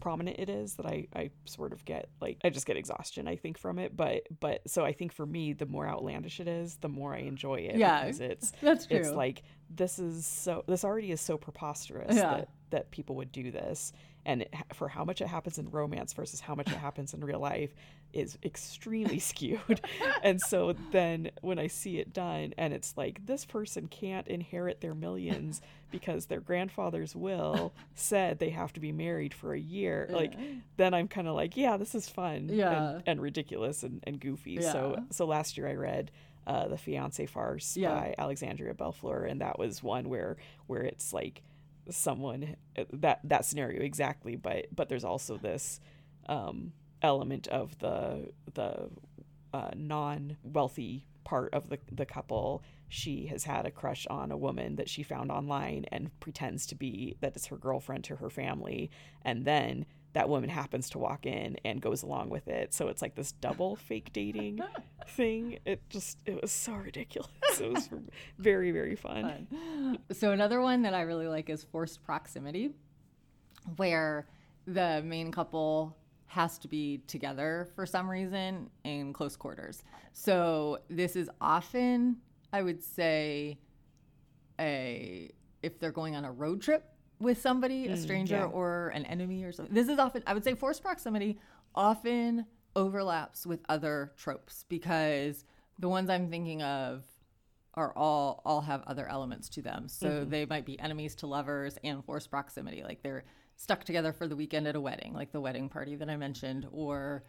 [0.00, 3.34] prominent it is that I, I sort of get like I just get exhaustion I
[3.34, 3.96] think from it.
[3.96, 7.18] But but so I think for me the more outlandish it is the more I
[7.18, 8.98] enjoy it yeah because it's that's true.
[8.98, 12.22] it's like this is so this already is so preposterous yeah.
[12.22, 13.92] that that people would do this
[14.26, 17.24] and it, for how much it happens in romance versus how much it happens in
[17.24, 17.74] real life
[18.12, 19.80] is extremely skewed
[20.22, 24.80] and so then when i see it done and it's like this person can't inherit
[24.80, 25.60] their millions
[25.90, 30.16] because their grandfather's will said they have to be married for a year yeah.
[30.16, 30.34] like
[30.76, 32.94] then i'm kind of like yeah this is fun yeah.
[32.94, 34.72] and, and ridiculous and, and goofy yeah.
[34.72, 36.10] so so last year i read
[36.46, 37.88] uh, the fiance farce yeah.
[37.88, 41.42] by alexandria bellefleur and that was one where where it's like
[41.90, 45.80] someone uh, that that scenario exactly but but there's also this
[46.26, 48.88] um, element of the the
[49.52, 52.62] uh, non wealthy part of the the couple.
[52.88, 56.74] She has had a crush on a woman that she found online and pretends to
[56.74, 58.90] be that it's her girlfriend to her family.
[59.22, 63.02] And then that woman happens to walk in and goes along with it so it's
[63.02, 64.60] like this double fake dating
[65.08, 65.58] thing.
[65.64, 67.30] It just it was so ridiculous.
[67.60, 67.88] It was
[68.38, 69.46] very very fun.
[69.50, 69.98] fun.
[70.12, 72.70] So another one that I really like is forced proximity,
[73.76, 74.26] where
[74.66, 75.96] the main couple
[76.26, 79.84] has to be together for some reason in close quarters.
[80.12, 82.16] So this is often,
[82.52, 83.58] I would say,
[84.58, 85.30] a
[85.62, 86.84] if they're going on a road trip
[87.20, 88.44] with somebody, a mm, stranger yeah.
[88.44, 89.74] or an enemy or something.
[89.74, 91.38] This is often, I would say, forced proximity
[91.74, 92.46] often
[92.76, 95.44] overlaps with other tropes because
[95.78, 97.04] the ones I'm thinking of
[97.74, 99.88] are all all have other elements to them.
[99.88, 100.30] So mm-hmm.
[100.30, 103.24] they might be enemies to lovers and forced proximity, like they're
[103.56, 106.66] stuck together for the weekend at a wedding, like the wedding party that I mentioned,
[106.72, 107.24] or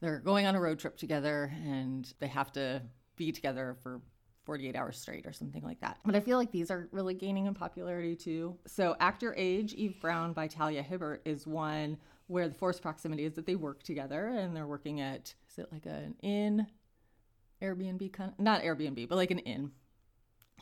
[0.00, 2.82] they're going on a road trip together and they have to
[3.16, 4.00] be together for
[4.48, 5.98] 48 hours straight or something like that.
[6.06, 8.56] But I feel like these are really gaining in popularity too.
[8.66, 13.26] So, Act Your Age, Eve Brown by Talia Hibbert is one where the forced proximity
[13.26, 16.66] is that they work together and they're working at, is it like an inn,
[17.60, 19.70] Airbnb kind of, not Airbnb, but like an inn.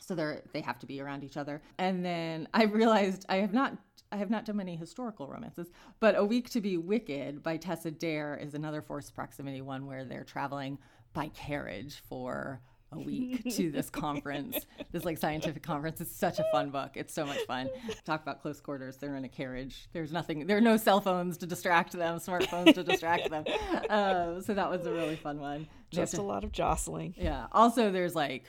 [0.01, 1.61] So they're they have to be around each other.
[1.77, 3.77] And then I realized I have not
[4.11, 5.67] I have not done many historical romances,
[6.01, 10.03] but A Week to Be Wicked by Tessa Dare is another forced proximity one where
[10.03, 10.77] they're traveling
[11.13, 14.57] by carriage for a week to this conference,
[14.91, 15.99] this like scientific conference.
[15.99, 16.91] It's such a fun book.
[16.95, 17.69] It's so much fun.
[18.05, 18.95] Talk about close quarters.
[18.97, 19.87] They're in a carriage.
[19.93, 20.47] There's nothing.
[20.47, 23.43] There are no cell phones to distract them, smartphones to distract them.
[23.89, 25.67] Um, so that was a really fun one.
[25.91, 27.13] Just to- a lot of jostling.
[27.17, 27.47] yeah.
[27.51, 28.45] Also, there's like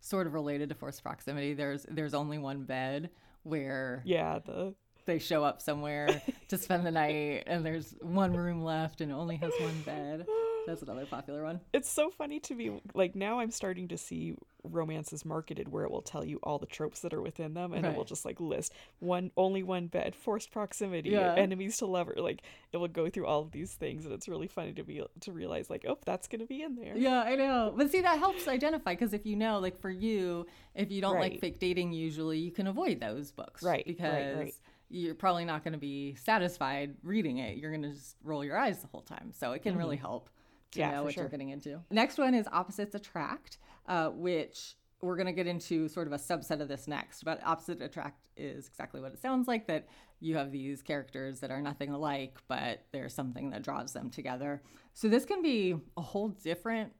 [0.00, 1.54] sort of related to forced proximity.
[1.54, 3.10] There's there's only one bed
[3.42, 8.62] where Yeah, the they show up somewhere to spend the night, and there's one room
[8.64, 10.26] left, and only has one bed.
[10.66, 11.60] That's another popular one.
[11.72, 12.80] it's so funny to me.
[12.94, 16.66] Like now, I'm starting to see romances marketed where it will tell you all the
[16.66, 20.14] tropes that are within them, and it will just like list one only one bed,
[20.14, 21.34] forced proximity, Yeah.
[21.34, 22.14] enemies to lover.
[22.16, 25.02] Like it will go through all of these things, and it's really funny to be
[25.20, 26.96] to realize like, oh, that's gonna be in there.
[26.96, 27.72] Yeah, I know.
[27.76, 31.18] But see, that helps identify because if you know, like for you, if you don't
[31.20, 34.54] like fake dating, usually you can avoid those books, Right, right, Because right.
[34.88, 37.56] you're probably not going to be satisfied reading it.
[37.56, 39.32] You're going to just roll your eyes the whole time.
[39.32, 40.06] So it can really mm-hmm.
[40.06, 40.30] help
[40.72, 40.78] to.
[40.78, 41.80] Yeah, know what you're getting into.
[41.90, 46.18] Next one is opposites attract, uh, which we're going to get into sort of a
[46.18, 47.24] subset of this next.
[47.24, 49.86] But opposite attract is exactly what it sounds like that
[50.20, 54.62] you have these characters that are nothing alike, but there's something that draws them together.
[54.94, 56.92] So this can be a whole different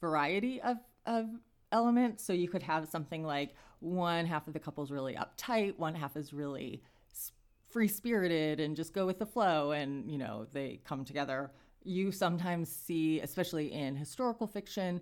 [0.00, 1.26] variety of, of
[1.72, 2.24] elements.
[2.24, 6.16] So you could have something like one half of the couple's really uptight, one half
[6.16, 6.82] is really
[7.68, 11.50] free spirited and just go with the flow, and you know they come together.
[11.84, 15.00] You sometimes see, especially in historical fiction,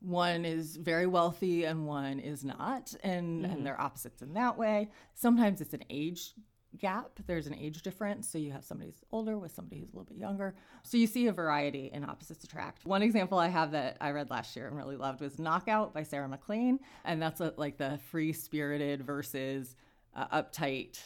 [0.00, 4.90] one is very wealthy and one is not, and, and they're opposites in that way.
[5.14, 6.32] Sometimes it's an age
[6.78, 7.18] gap.
[7.26, 8.28] There's an age difference.
[8.28, 10.54] So you have somebody who's older with somebody who's a little bit younger.
[10.82, 12.86] So you see a variety in opposites attract.
[12.86, 16.02] One example I have that I read last year and really loved was Knockout by
[16.02, 16.78] Sarah MacLean.
[17.04, 19.74] And that's a, like the free spirited versus
[20.14, 21.00] uh, uptight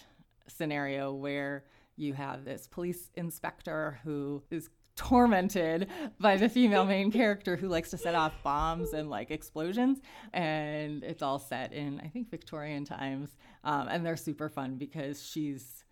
[0.47, 1.64] scenario where
[1.96, 5.88] you have this police inspector who is tormented
[6.20, 9.98] by the female main character who likes to set off bombs and like explosions
[10.33, 13.30] and it's all set in i think victorian times
[13.64, 15.85] um, and they're super fun because she's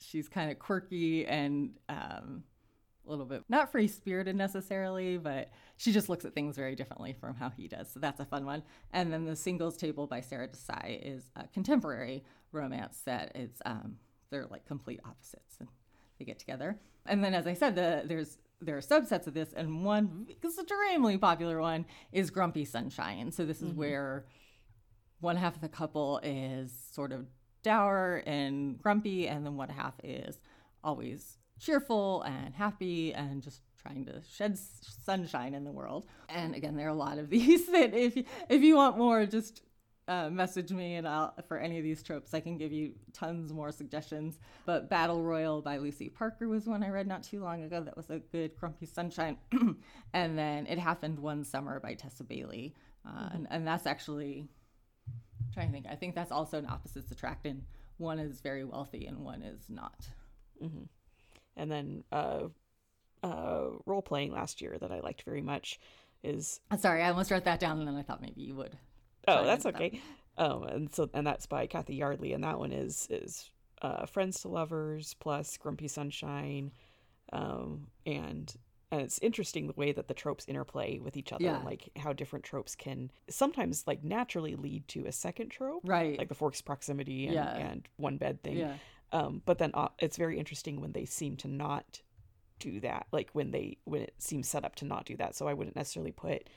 [0.00, 2.42] she's kind of quirky and um,
[3.06, 7.12] a little bit not free spirited necessarily, but she just looks at things very differently
[7.12, 7.90] from how he does.
[7.90, 8.62] So that's a fun one.
[8.92, 13.96] And then the singles table by Sara Desai is a contemporary romance that it's um,
[14.32, 15.68] they're like complete opposites and
[16.18, 16.80] they get together.
[17.06, 21.18] And then as I said, the there's there are subsets of this, and one extremely
[21.18, 23.32] popular one is Grumpy Sunshine.
[23.32, 23.78] So this is mm-hmm.
[23.78, 24.26] where
[25.20, 27.26] one half of the couple is sort of
[27.62, 30.40] dour and grumpy, and then one half is
[30.82, 36.06] always cheerful and happy and just trying to shed sunshine in the world.
[36.28, 38.16] And again, there are a lot of these that if
[38.48, 39.62] if you want more, just
[40.08, 43.52] uh, message me and I'll for any of these tropes I can give you tons
[43.52, 44.38] more suggestions.
[44.66, 47.82] But Battle Royal by Lucy Parker was one I read not too long ago.
[47.82, 49.38] That was a good grumpy sunshine.
[50.12, 52.74] and then It Happened One Summer by Tessa Bailey,
[53.06, 54.48] uh, and, and that's actually
[55.08, 55.86] I'm trying to think.
[55.90, 57.46] I think that's also an opposites attract.
[57.46, 57.62] And
[57.98, 60.06] one is very wealthy and one is not.
[61.56, 62.48] And then uh,
[63.22, 65.78] uh, role playing last year that I liked very much
[66.22, 68.76] is Sorry, I almost wrote that down and then I thought maybe you would.
[69.28, 70.00] Oh that's okay.
[70.38, 73.50] Um, and so and that's by Cathy Yardley, and that one is is
[73.82, 76.72] uh, friends to lovers plus Grumpy Sunshine,
[77.32, 78.54] um, and
[78.90, 81.56] and it's interesting the way that the tropes interplay with each other, Yeah.
[81.56, 86.18] and like how different tropes can sometimes like naturally lead to a second trope, Right.
[86.18, 87.56] like the forced proximity and, Yeah.
[87.56, 88.58] and one bed thing.
[88.58, 88.76] yeah.
[89.12, 92.00] Um, but then uh, it's very interesting when they seem to not
[92.58, 95.48] do that like when they when it seems set up to not do that so
[95.48, 96.48] i wouldn't necessarily put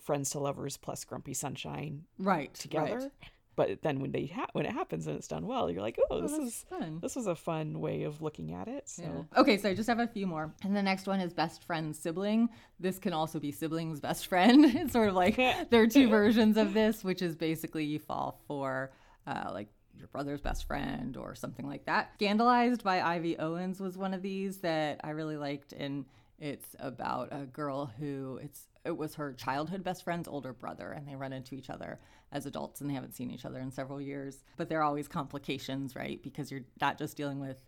[0.00, 3.10] friends to lovers plus grumpy sunshine right together right.
[3.56, 6.16] but then when they ha- when it happens and it's done well you're like oh,
[6.16, 6.98] Oh, this is fun.
[7.00, 9.40] this was a fun way of looking at it so Yeah.
[9.40, 10.52] Okay, so I just have a few more.
[10.64, 12.48] And the next one is best friend sibling.
[12.80, 14.64] This can also be siblings best friend.
[14.80, 15.36] it's sort of like
[15.70, 18.92] there are two versions of this, which is basically you fall for
[19.26, 22.10] uh, like your brother's best friend or something like that.
[22.14, 26.04] Scandalized by Ivy Owens was one of these that I really liked, and
[26.38, 31.06] it's about a girl who it's it was her childhood best friend's older brother, and
[31.06, 32.00] they run into each other
[32.32, 34.44] as adults, and they haven't seen each other in several years.
[34.56, 36.20] But there are always complications, right?
[36.22, 37.64] Because you're not just dealing with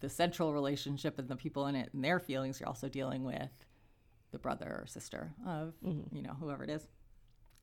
[0.00, 3.50] the central relationship and the people in it and their feelings, you're also dealing with
[4.32, 5.74] the brother or sister of,
[6.12, 6.88] you know, whoever it is.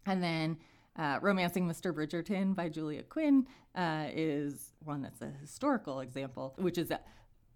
[0.06, 0.58] And then
[0.97, 1.91] uh, Romancing Mr.
[1.93, 7.00] Bridgerton by Julia Quinn uh, is one that's a historical example, which is the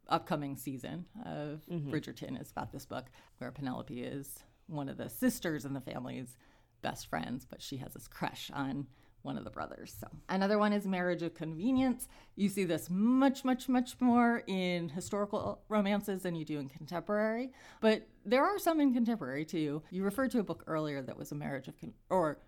[0.09, 3.05] upcoming season of Bridgerton is about this book
[3.37, 6.35] where Penelope is one of the sisters in the family's
[6.81, 8.87] best friends, but she has this crush on
[9.21, 9.95] one of the brothers.
[9.99, 12.07] So another one is Marriage of Convenience.
[12.35, 17.51] You see this much, much, much more in historical romances than you do in contemporary,
[17.81, 19.83] but there are some in contemporary too.
[19.91, 22.39] You referred to a book earlier that was a marriage of con- or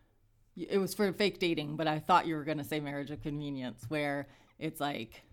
[0.55, 3.21] it was for fake dating, but I thought you were going to say marriage of
[3.21, 5.23] convenience, where it's like,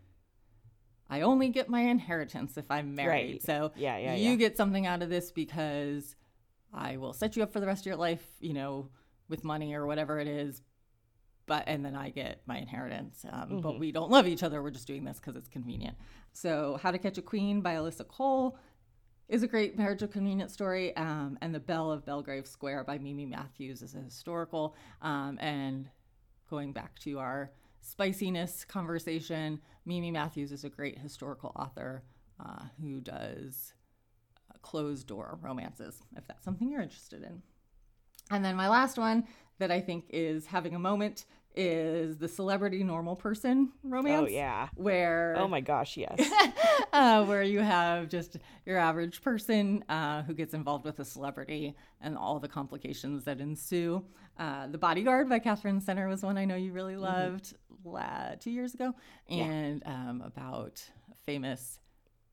[1.08, 3.32] I only get my inheritance if I'm married.
[3.32, 3.42] Right.
[3.42, 4.36] So Yeah, yeah, you yeah.
[4.36, 6.16] get something out of this because
[6.72, 8.88] I will set you up for the rest of your life, you know,
[9.28, 10.62] with money or whatever it is.
[11.46, 13.24] But and then I get my inheritance.
[13.28, 14.62] Um, But we don't love each other.
[14.62, 15.96] We're just doing this because it's convenient.
[16.32, 18.56] So, How to Catch a Queen by Alyssa Cole
[19.28, 20.96] is a great marriage of convenience story.
[20.96, 24.76] Um, and The Belle of Belgrave Square by Mimi Matthews is a historical.
[25.02, 25.88] Um, and
[26.48, 32.04] going back to our spiciness conversation, Mimi Matthews is a great historical author
[32.38, 33.72] uh, who does
[34.62, 37.42] closed door romances, if that's something you're interested in.
[38.30, 39.24] And then my last one
[39.58, 41.24] that I think is having a moment
[41.56, 44.28] is the celebrity normal person romance.
[44.28, 46.30] oh yeah Where oh my gosh yes
[46.92, 51.74] uh, where you have just your average person uh, who gets involved with a celebrity
[52.00, 54.04] and all the complications that ensue.
[54.38, 58.52] Uh, the Bodyguard by Katherine Center was one I know you really loved la- two
[58.52, 58.94] years ago,
[59.28, 60.82] and um, about
[61.26, 61.79] famous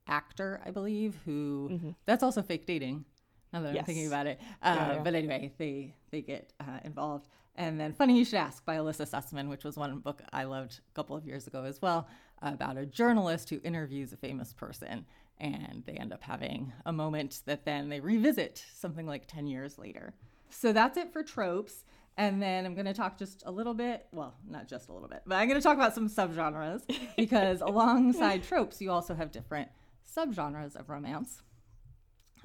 [0.07, 3.05] actor, I believe, who that's also fake dating.
[3.53, 5.01] Now that I'm thinking about it, uh, Yeah, yeah.
[5.03, 7.27] but anyway, they they get uh, involved.
[7.55, 10.79] And then Funny You Should Ask by Elissa Sussman, which was one book I loved
[10.91, 12.07] a couple of years ago as well,
[12.41, 15.05] about a journalist who interviews a famous person.
[15.39, 19.77] And they end up having a moment that then they revisit something like 10 years
[19.79, 20.13] later.
[20.51, 21.83] So that's it for tropes.
[22.15, 25.07] And then I'm going to talk just a little bit, well, not just a little
[25.07, 26.81] bit, but I'm going to talk about some subgenres
[27.15, 29.69] because alongside tropes, you also have different
[30.17, 31.41] subgenres of romance.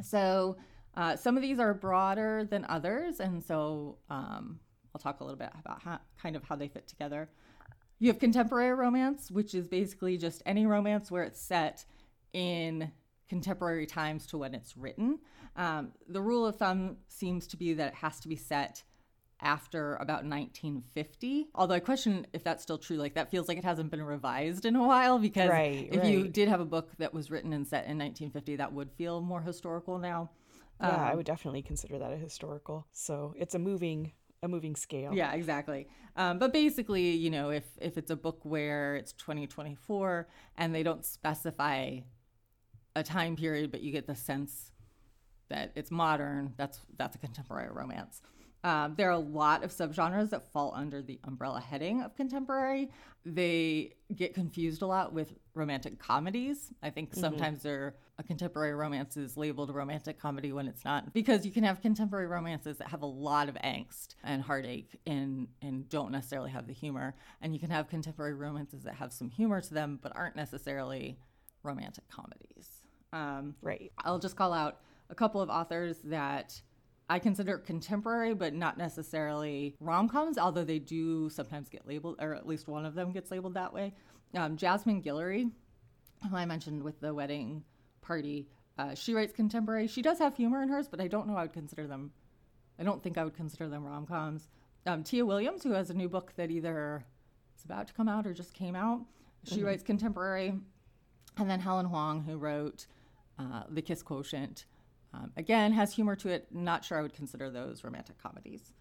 [0.02, 0.56] So
[0.96, 4.60] uh, some of these are broader than others, and so um,
[4.94, 7.30] I'll talk a little bit about how, kind of how they fit together.
[7.98, 11.84] You have contemporary romance, which is basically just any romance where it's set
[12.32, 12.90] in
[13.28, 15.18] contemporary times to when it's written.
[15.56, 18.82] Um, the rule of thumb seems to be that it has to be set
[19.42, 21.48] after about 1950.
[21.54, 22.96] Although I question if that's still true.
[22.96, 26.28] Like that feels like it hasn't been revised in a while because Right, if you
[26.28, 29.40] did have a book that was written and set in 1950, that would feel more
[29.42, 30.30] historical now.
[30.80, 34.74] yeah Um, i would definitely consider that a historical so it's a moving a moving
[34.74, 35.86] scale Yeah, exactly.
[36.16, 40.26] Um, but basically, you know, if if it's a book where it's 2024
[40.56, 42.00] and they don't specify
[42.96, 44.72] a time period, but you get the sense
[45.48, 48.20] that it's modern, that's that's a contemporary romance.
[48.64, 52.90] Um, there are a lot of subgenres that fall under the umbrella heading of contemporary.
[53.24, 56.72] They get confused a lot with romantic comedies.
[56.82, 61.12] I think sometimes they're, a contemporary romance is labeled a romantic comedy when it's not,
[61.12, 65.48] because you can have contemporary romances that have a lot of angst and heartache and
[65.60, 69.30] and don't necessarily have the humor, and you can have contemporary romances that have some
[69.30, 71.18] humor to them but aren't necessarily
[71.62, 72.82] romantic comedies.
[73.12, 76.60] Um, right I'll just call out a couple of authors that
[77.12, 82.32] I consider contemporary, but not necessarily rom coms, although they do sometimes get labeled, or
[82.34, 83.92] at least one of them gets labeled that way.
[84.34, 85.50] Um, Jasmine Guillory,
[86.30, 87.64] who I mentioned with the wedding
[88.00, 88.48] party,
[88.78, 89.88] uh, she writes contemporary.
[89.88, 92.12] She does have humor in hers, but I don't know I would consider them,
[92.78, 94.48] I don't think I would consider them rom coms.
[94.86, 97.04] Um, Tia Williams, who has a new book that either
[97.58, 99.02] is about to come out or just came out,
[99.44, 100.54] she writes contemporary.
[101.36, 102.86] And then Helen Hoang, who wrote
[103.38, 104.64] uh, The Kiss Quotient,
[105.14, 106.46] um, again has humor to it.
[106.52, 108.72] Not sure I would consider those romantic comedies.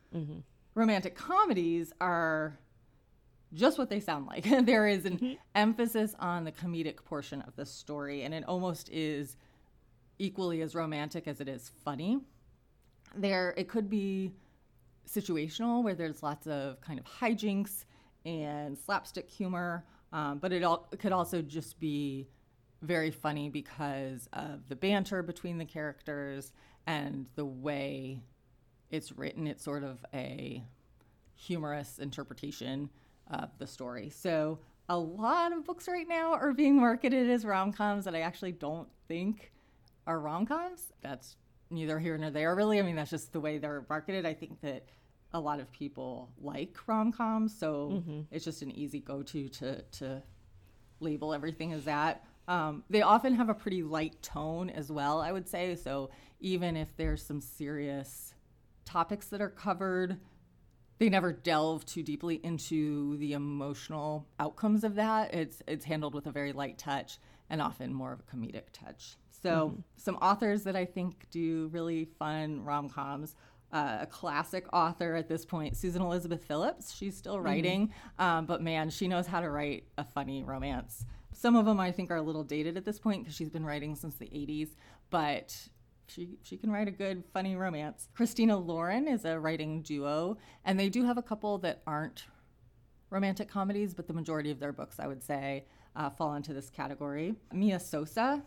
[0.75, 2.57] Romantic comedies are
[3.53, 4.45] just what they sound like.
[4.65, 9.35] there is an emphasis on the comedic portion of the story, and it almost is
[10.19, 12.19] equally as romantic as it is funny.
[13.15, 14.31] There, it could be
[15.07, 17.85] situational where there's lots of kind of hijinks
[18.25, 22.27] and slapstick humor, um, but it, all, it could also just be
[22.81, 26.51] very funny because of the banter between the characters
[26.87, 28.21] and the way
[28.89, 29.47] it's written.
[29.47, 30.63] It's sort of a
[31.35, 32.89] humorous interpretation
[33.29, 34.09] of the story.
[34.09, 34.59] So
[34.89, 38.51] a lot of books right now are being marketed as rom coms that I actually
[38.51, 39.51] don't think
[40.05, 40.91] are rom coms.
[41.01, 41.37] That's
[41.69, 42.79] neither here nor there, really.
[42.79, 44.25] I mean, that's just the way they're marketed.
[44.25, 44.85] I think that
[45.33, 48.21] a lot of people like rom coms, so mm-hmm.
[48.31, 50.21] it's just an easy go to to
[50.99, 52.25] label everything as that.
[52.51, 55.73] Um, they often have a pretty light tone as well, I would say.
[55.75, 56.09] So
[56.41, 58.33] even if there's some serious
[58.83, 60.17] topics that are covered,
[60.99, 65.33] they never delve too deeply into the emotional outcomes of that.
[65.33, 69.15] It's it's handled with a very light touch and often more of a comedic touch.
[69.41, 69.81] So mm-hmm.
[69.95, 73.33] some authors that I think do really fun rom coms.
[73.71, 76.93] Uh, a classic author at this point, Susan Elizabeth Phillips.
[76.93, 77.45] She's still mm-hmm.
[77.45, 78.21] writing, mm-hmm.
[78.21, 81.05] um, but man, she knows how to write a funny romance.
[81.41, 83.65] Some of them I think are a little dated at this point because she's been
[83.65, 84.75] writing since the 80s,
[85.09, 85.57] but
[86.05, 88.09] she she can write a good funny romance.
[88.13, 92.25] Christina Lauren is a writing duo, and they do have a couple that aren't
[93.09, 95.65] romantic comedies, but the majority of their books, I would say,
[95.95, 97.33] uh, fall into this category.
[97.51, 98.43] Mia Sosa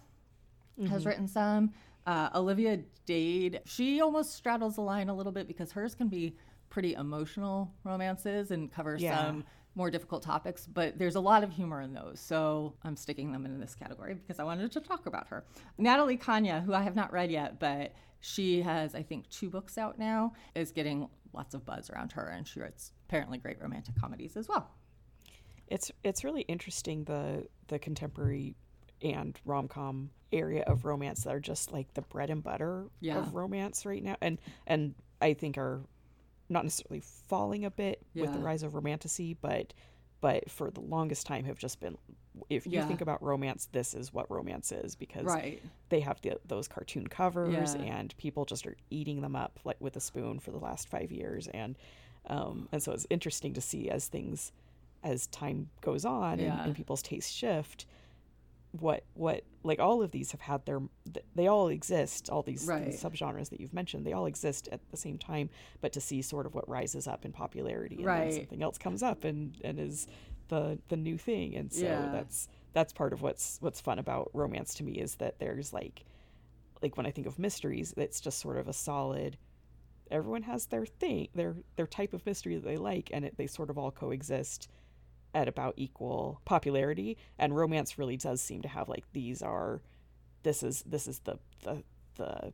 [0.79, 0.89] mm-hmm.
[0.89, 1.73] has written some.
[2.07, 6.37] Uh, Olivia Dade, she almost straddles the line a little bit because hers can be
[6.71, 9.17] pretty emotional romances and cover yeah.
[9.17, 9.45] some
[9.75, 12.21] more difficult topics, but there's a lot of humor in those.
[12.21, 15.45] So I'm sticking them in this category because I wanted to talk about her.
[15.79, 19.77] Natalie Caña, who I have not read yet, but she has, I think, two books
[19.77, 23.95] out now, is getting lots of buzz around her, and she writes apparently great romantic
[24.01, 24.71] comedies as well.
[25.69, 28.55] It's it's really interesting the the contemporary
[29.03, 33.19] and rom com area of romance that are just like the bread and butter yeah.
[33.19, 35.83] of romance right now, and and I think are
[36.55, 38.23] not necessarily falling a bit yeah.
[38.23, 39.75] with the rise of romantasy, but
[40.23, 41.99] but for the longest time have just been
[42.49, 42.87] if you yeah.
[42.87, 45.63] think about romance this is what romance is because right.
[45.91, 47.83] they have the, those cartoon covers yeah.
[47.83, 51.13] and people just are eating them up like with a spoon for the last five
[51.13, 51.77] years and
[52.31, 54.51] um, and so it's interesting to see as things
[55.03, 57.85] as time goes on and, and people's tastes shift
[58.81, 60.81] what what like all of these have had their
[61.35, 62.87] they all exist all these, right.
[62.87, 65.49] these subgenres that you've mentioned they all exist at the same time
[65.81, 68.31] but to see sort of what rises up in popularity and right.
[68.31, 70.09] then something else comes up and and is
[70.49, 72.11] the the new thing and so yeah.
[72.13, 76.05] that's that's part of what's what's fun about romance to me is that there's like
[76.83, 79.37] like when i think of mysteries it's just sort of a solid
[80.11, 83.47] everyone has their thing their their type of mystery that they like and it, they
[83.47, 84.69] sort of all coexist
[85.35, 89.83] at about equal popularity and romance really does seem to have like these are
[90.43, 91.83] this is this is the the
[92.17, 92.53] the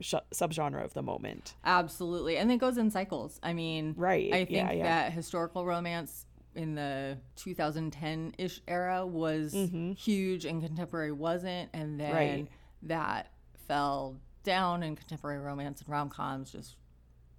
[0.00, 4.44] sh- subgenre of the moment absolutely and it goes in cycles i mean right i
[4.44, 4.82] think yeah, yeah.
[4.84, 9.92] that historical romance in the 2010-ish era was mm-hmm.
[9.92, 12.48] huge and contemporary wasn't and then right.
[12.82, 13.30] that
[13.68, 16.76] fell down and contemporary romance and rom-coms just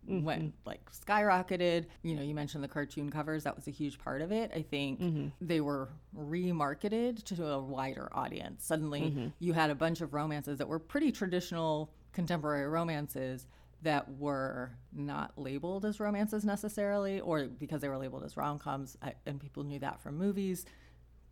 [0.09, 0.23] mm-hmm.
[0.23, 1.85] went like skyrocketed.
[2.03, 4.51] You know, you mentioned the cartoon covers, that was a huge part of it.
[4.55, 5.27] I think mm-hmm.
[5.39, 8.65] they were remarketed to a wider audience.
[8.65, 9.27] Suddenly, mm-hmm.
[9.39, 13.47] you had a bunch of romances that were pretty traditional contemporary romances
[13.83, 18.95] that were not labeled as romances necessarily, or because they were labeled as rom coms,
[19.25, 20.65] and people knew that from movies.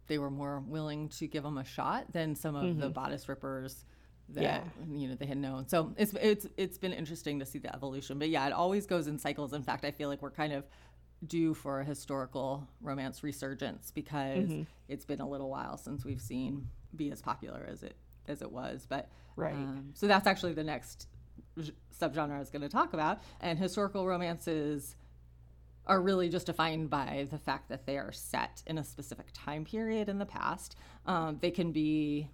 [0.08, 2.94] They were more willing to give them a shot than some of the mm-hmm.
[2.94, 3.86] bodice rippers
[4.34, 4.62] that yeah.
[4.92, 5.68] you know they had known.
[5.68, 8.20] So it's it's it's been interesting to see the evolution.
[8.20, 9.54] But yeah, it always goes in cycles.
[9.54, 10.66] In fact, I feel like we're kind of
[11.26, 14.64] due for a historical romance resurgence because mm-hmm.
[14.88, 17.96] it's been a little while since we've seen be as popular as it
[18.28, 18.86] as it was.
[18.88, 19.54] But right.
[19.54, 21.08] Um, so that's actually the next
[22.00, 23.22] subgenre I was going to talk about.
[23.42, 24.96] And historical romances
[25.86, 29.66] are really just defined by the fact that they are set in a specific time
[29.66, 30.76] period in the past.
[31.06, 32.30] Um, they can be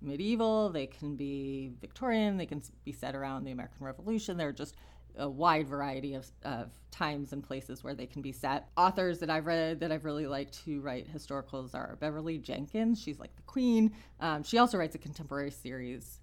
[0.00, 4.36] medieval, they can be Victorian, they can be set around the American Revolution.
[4.36, 4.76] There are just
[5.18, 8.68] a wide variety of, of times and places where they can be set.
[8.76, 13.00] Authors that I've read that I've really liked to write historicals are Beverly Jenkins.
[13.00, 13.92] She's like the queen.
[14.20, 16.20] Um, she also writes a contemporary series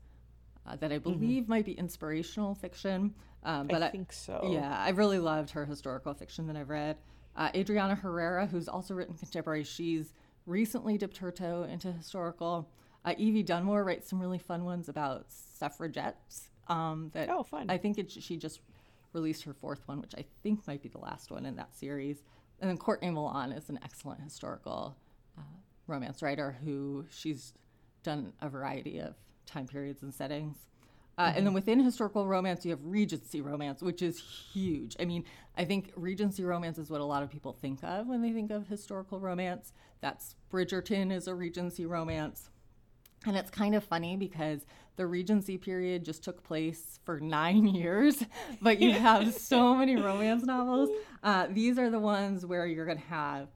[0.68, 1.12] uh, that I mm-hmm.
[1.12, 1.52] believe mm-hmm.
[1.52, 3.14] might be inspirational fiction.
[3.44, 4.50] Um, but I think I, so.
[4.52, 6.98] Yeah, I really loved her historical fiction that I've read.
[7.36, 10.14] Uh, Adriana Herrera, who's also written contemporary, she's
[10.46, 12.70] recently dipped her toe into historical.
[13.06, 16.50] Uh, Evie Dunmore writes some really fun ones about suffragettes.
[16.68, 17.70] Um, that oh, fun!
[17.70, 18.62] I think it, she just
[19.12, 22.24] released her fourth one, which I think might be the last one in that series.
[22.62, 24.96] And then Courtney Milan is an excellent historical
[25.38, 25.42] uh,
[25.88, 27.54] romance writer who she's
[28.04, 30.58] done a variety of time periods and settings.
[31.18, 34.96] Uh, And then within historical romance, you have Regency romance, which is huge.
[35.00, 35.26] I mean,
[35.56, 38.50] I think Regency romance is what a lot of people think of when they think
[38.50, 39.74] of historical romance.
[40.02, 42.50] That's Bridgerton is a Regency romance.
[43.26, 44.66] And it's kind of funny because
[44.96, 48.24] the Regency period just took place for nine years,
[48.62, 50.90] but you have so many romance novels.
[51.24, 53.48] Uh, these are the ones where you're going to have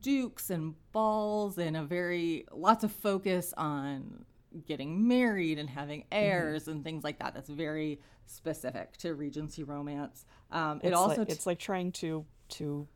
[0.00, 4.24] dukes and balls and a very lots of focus on
[4.66, 7.34] getting married and having heirs and things like that.
[7.34, 10.24] That's very specific to Regency romance.
[10.50, 12.86] Um, it also like, t- it's like trying to to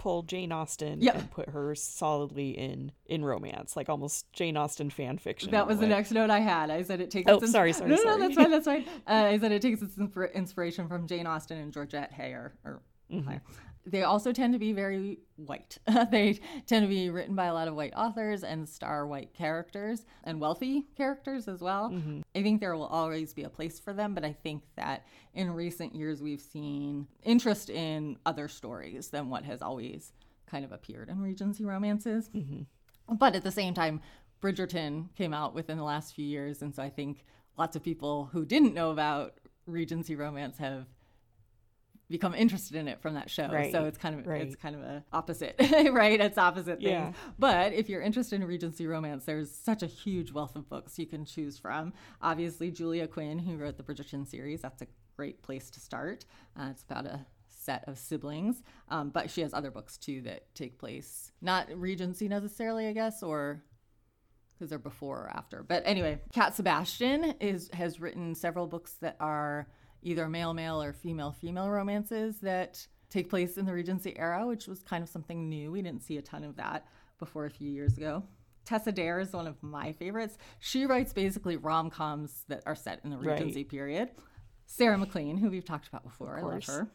[0.00, 1.16] pull Jane Austen Yeah.
[1.18, 5.52] and put her solidly in in romance, like almost Jane Austen fan fiction.
[5.52, 6.70] That was the next note I had.
[6.70, 7.30] I said it takes.
[7.30, 8.18] Oh, its sorry, sorry, No, no, sorry.
[8.18, 8.50] no, that's fine.
[8.50, 8.84] That's fine.
[9.06, 9.96] Uh, I said it takes its
[10.34, 12.52] inspiration from Jane Austen and Georgette Heyer.
[12.64, 12.82] Or
[13.12, 13.38] Mm-hmm.
[13.86, 15.78] They also tend to be very white.
[16.10, 20.04] they tend to be written by a lot of white authors and star white characters
[20.24, 21.90] and wealthy characters as well.
[21.90, 22.20] Mm-hmm.
[22.34, 25.50] I think there will always be a place for them, but I think that in
[25.50, 30.12] recent years we've seen interest in other stories than what has always
[30.46, 32.28] kind of appeared in Regency romances.
[33.08, 34.00] But at the same time,
[34.42, 37.24] Bridgerton came out within the last few years, and so I think
[37.56, 39.34] lots of people who didn't know about
[39.66, 40.86] Regency romance have
[42.10, 43.48] become interested in it from that show.
[43.48, 44.42] Right, So it's kind of right.
[44.42, 45.54] it's kind of a opposite,
[45.92, 46.20] right?
[46.20, 46.90] It's opposite things.
[46.90, 47.12] Yeah.
[47.38, 51.06] But if you're interested in Regency romance, there's such a huge wealth of books you
[51.06, 51.92] can choose from.
[52.20, 54.86] Obviously, Julia Quinn, who wrote the Bridgerton series, that's a
[55.16, 56.24] great place to start.
[56.58, 60.52] Uh, it's about a set of siblings, um, but she has other books too that
[60.54, 63.62] take place not Regency necessarily, I guess, or
[64.54, 65.62] because they're before or after.
[65.62, 69.68] But anyway, Cat Sebastian is has written several books that are
[70.02, 74.66] either male male or female female romances that take place in the Regency era, which
[74.66, 75.70] was kind of something new.
[75.72, 76.86] We didn't see a ton of that
[77.18, 78.22] before a few years ago.
[78.64, 80.38] Tessa Dare is one of my favorites.
[80.60, 83.32] She writes basically rom coms that are set in the Right.
[83.32, 84.10] Regency period.
[84.66, 86.88] Sarah MacLean, who we've talked about before, I love her.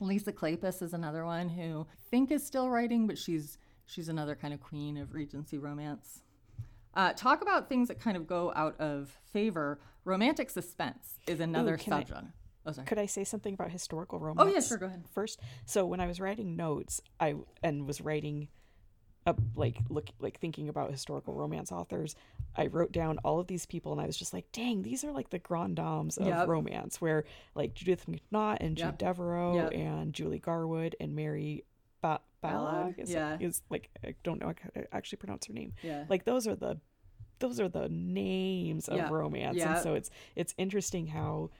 [0.00, 4.34] Lisa Kleypas is another one who I think is still writing, but she's she's another
[4.34, 6.22] kind of queen of Regency romance.
[6.94, 9.78] Uh, talk about things that kind of go out of favor.
[10.06, 12.32] Romantic suspense is another I- subgenre.
[12.64, 12.86] Oh, sorry.
[12.86, 14.48] Could I say something about historical romance?
[14.50, 15.04] Oh, yeah, sure, go ahead.
[15.12, 18.48] First, so when I was writing notes, I and was writing
[19.24, 22.14] up like look like thinking about historical romance authors,
[22.56, 25.12] I wrote down all of these people and I was just like, dang, these are
[25.12, 26.48] like the grand dames of Yep.
[26.48, 28.98] romance where like Judith McNaught and Yep.
[28.98, 29.72] Jude Deveraux Yep.
[29.72, 31.64] and Julie Garwood and Mary
[32.02, 33.36] ba- Balogh Balogh, is, yeah.
[33.40, 35.72] is like I don't know how to actually pronounce her name.
[35.82, 36.04] Yeah.
[36.08, 36.78] Like those are the
[37.38, 39.08] those are the names of Yeah.
[39.10, 39.56] romance.
[39.56, 39.74] Yeah.
[39.74, 41.50] And so it's it's interesting how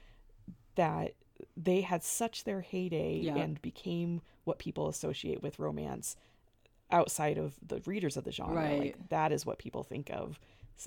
[0.75, 1.13] that
[1.55, 3.37] they had such their heyday Yeah.
[3.37, 6.15] and became what people associate with romance
[6.89, 8.55] outside of the readers of the genre.
[8.55, 8.79] Right.
[8.79, 10.39] Like that is what people think of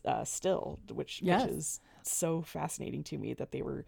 [0.04, 1.44] uh, still, which Yes.
[1.46, 3.84] which is so fascinating to me that they were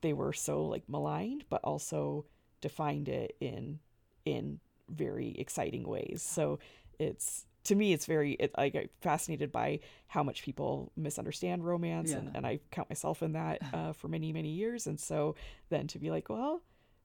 [0.00, 2.24] they were so like maligned, but also
[2.60, 3.78] defined it in
[4.24, 6.22] in very exciting ways.
[6.22, 6.58] So
[6.98, 12.12] it's to me it's very it, I get fascinated by how much people misunderstand romance
[12.12, 12.30] and, Yeah.
[12.34, 15.34] and I count myself in that uh, for many many years and so
[15.68, 16.62] then to be like well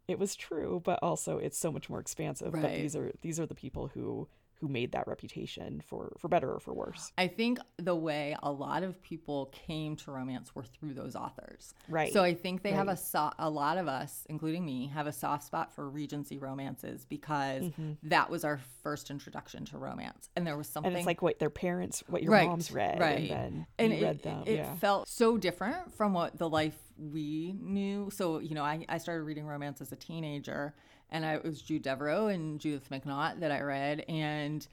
[0.07, 2.81] it was true but also it's so much more expansive but Right.
[2.81, 4.27] these are these are the people who
[4.59, 8.51] who made that reputation for for better or for worse I think the way a
[8.51, 11.73] lot of people came to romance were through those authors.
[11.87, 12.11] Right.
[12.11, 12.99] So I think they have a Right.
[12.99, 17.63] so- a lot of us, including me, have a soft spot for Regency romances because
[17.65, 17.91] Mm-hmm.
[18.03, 20.91] that was our first introduction to romance, and there was something.
[20.91, 23.19] and it's like what their parents what your right, moms read right.
[23.19, 26.49] and then and you it, read them it yeah felt so different from what the
[26.49, 28.09] life we knew.
[28.11, 30.73] So you know, I, I started reading romance as a teenager,
[31.09, 34.65] and I, it was Jude Deveraux and Judith McNaught that I read, and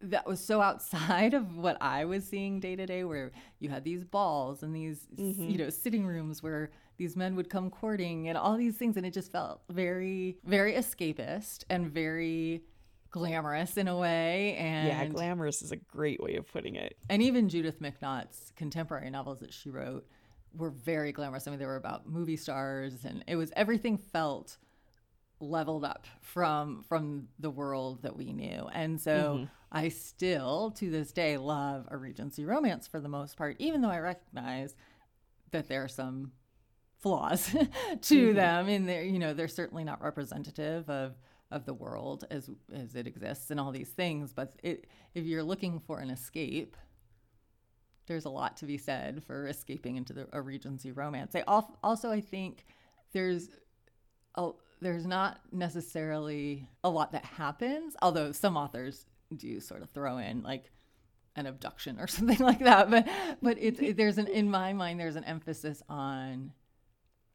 [0.00, 3.84] that was so outside of what I was seeing day to day, where you had
[3.84, 5.50] these balls and these, Mm-hmm.
[5.50, 8.96] you know, sitting rooms where these men would come courting and all these things.
[8.96, 12.62] And it just felt very, very escapist and very
[13.10, 14.56] glamorous in a way.
[14.56, 19.10] And yeah glamorous is a great way of putting it and even Judith McNaught's contemporary
[19.10, 20.06] novels that she wrote
[20.54, 21.46] were very glamorous.
[21.46, 24.58] I mean, they were about movie stars, and it was everything felt
[25.42, 28.68] leveled up from from the world that we knew.
[28.72, 29.44] And so mm-hmm.
[29.70, 33.90] I still to this day love a Regency romance for the most part, even though
[33.90, 34.76] I recognize
[35.50, 36.32] that there are some
[36.98, 38.36] flaws to mm-hmm.
[38.36, 38.68] them.
[38.68, 41.16] And they're you know they're certainly not representative of
[41.50, 44.32] of the world as as it exists and all these things.
[44.32, 46.76] But it, if you're looking for an escape
[48.08, 51.36] there's a lot to be said for escaping into the, a regency romance.
[51.36, 52.66] I al- also i think
[53.12, 53.48] there's
[54.34, 54.50] a,
[54.82, 59.06] there's not necessarily a lot that happens although some authors
[59.36, 60.70] do sort of throw in like
[61.36, 62.90] an abduction or something like that.
[62.90, 63.08] But
[63.40, 66.52] but it's it, there's an in my mind there's an emphasis on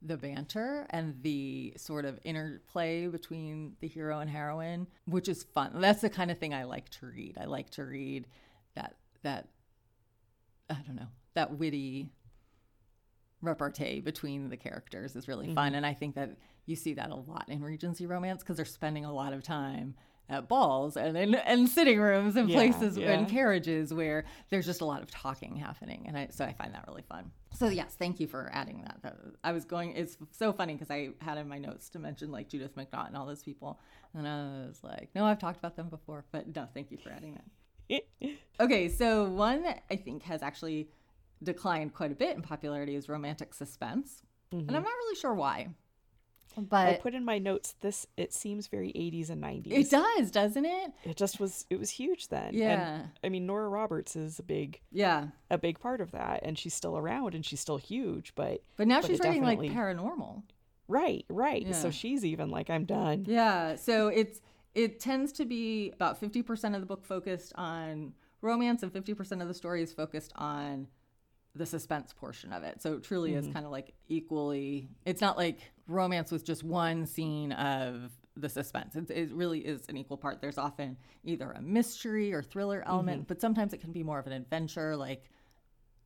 [0.01, 5.71] the banter and the sort of interplay between the hero and heroine, which is fun.
[5.75, 7.37] That's the kind of thing I like to read.
[7.39, 8.27] I like to read
[8.75, 9.47] that that
[10.69, 12.11] I don't know that witty
[13.41, 15.75] repartee between the characters is really fun, mm-hmm.
[15.75, 16.37] and I think that
[16.67, 19.95] you see that a lot in Regency romance because they're spending a lot of time
[20.29, 23.13] at balls and in and sitting rooms and Yeah, places yeah.
[23.13, 26.73] and carriages where there's just a lot of talking happening and I so I find
[26.73, 27.31] that really fun.
[27.53, 28.97] So yes, thank you for adding that.
[29.03, 32.31] that I was going it's so funny because I had in my notes to mention
[32.31, 33.79] like Judith McNaught and all those people
[34.13, 37.09] and I was like, no, I've talked about them before, but no, thank you for
[37.09, 37.45] adding that.
[38.59, 40.89] Okay, so one that I think has actually
[41.43, 44.23] declined quite a bit in popularity is romantic suspense.
[44.51, 44.83] And I'm mm-hmm.
[44.83, 45.67] not really sure why.
[46.71, 49.71] I put in my notes this it seems very 80s and 90s.
[49.71, 50.91] it does, doesn't it?
[51.03, 52.53] It just was it was huge then.
[52.53, 52.95] Yeah.
[52.95, 55.27] And, I mean Nora Roberts is a big Yeah.
[55.49, 58.87] a big part of that and she's still around and she's still huge, but But
[58.87, 60.43] now But she's writing like paranormal.
[60.87, 61.65] right, right.
[61.65, 61.71] Yeah.
[61.73, 63.25] So she's even like I'm done.
[63.27, 63.75] Yeah.
[63.75, 64.41] So it's
[64.75, 69.47] it tends to be about 50% of the book focused on romance and 50% of
[69.47, 70.87] the story is focused on
[71.57, 72.81] the suspense portion of it.
[72.81, 73.53] So it truly is mm-hmm.
[73.53, 78.95] kind of like equally it's not like romance with just one scene of the suspense.
[78.95, 80.41] It, it really is an equal part.
[80.41, 83.27] There's often either a mystery or thriller element, mm-hmm.
[83.27, 85.23] but sometimes it can be more of an adventure like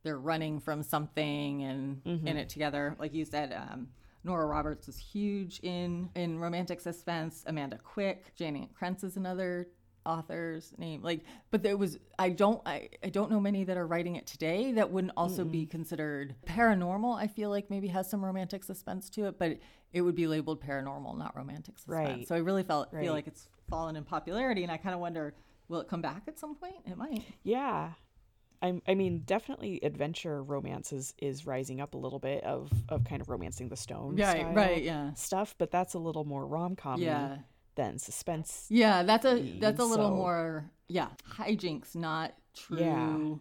[0.02, 2.26] they're running from something and mm-hmm.
[2.26, 2.96] in it together.
[2.98, 3.88] Like you said, um,
[4.24, 7.44] Nora Roberts is huge in in romantic suspense.
[7.46, 9.68] Amanda Quick, Jayne Ann Krentz is another
[10.06, 11.02] author's name.
[11.02, 14.26] Like, but there was I don't I, I don't know many that are writing it
[14.26, 17.16] today that wouldn't also be considered paranormal.
[17.16, 19.58] I feel like maybe has some romantic suspense to it, but
[19.92, 22.08] it would be labeled paranormal, not romantic suspense.
[22.08, 22.28] Right.
[22.28, 23.04] So I really felt Right.
[23.04, 25.34] feel like it's fallen in popularity, and I kind of wonder.
[25.68, 26.74] Will it come back at some point?
[26.84, 27.24] It might.
[27.44, 27.92] Yeah.
[28.60, 33.04] I'm, I mean, definitely adventure romance is, is rising up a little bit of, of
[33.04, 35.14] kind of romancing the stone Right, right, yeah.
[35.14, 37.38] stuff, but that's a little more rom com Yeah.
[37.74, 38.66] Than suspense.
[38.68, 43.34] Yeah, that's a that's a little so- more yeah hijinks, not true Yeah.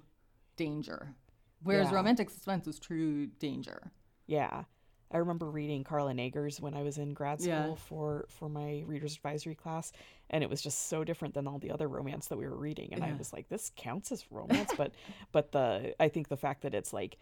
[0.55, 1.15] danger.
[1.63, 1.95] Whereas Yeah.
[1.97, 3.91] romantic suspense was true danger.
[4.27, 4.63] Yeah.
[5.13, 7.75] I remember reading Carla Neggers when I was in grad school Yeah.
[7.75, 9.91] for, for my reader's advisory class,
[10.29, 12.93] and it was just so different than all the other romance that we were reading.
[12.93, 14.93] And I was like, this counts as romance, but
[15.33, 17.17] but the I think the fact that it's like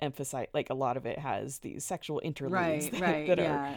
[0.00, 3.74] emphasize like a lot of it has these sexual interludes Right, that, right, that yeah.
[3.74, 3.76] are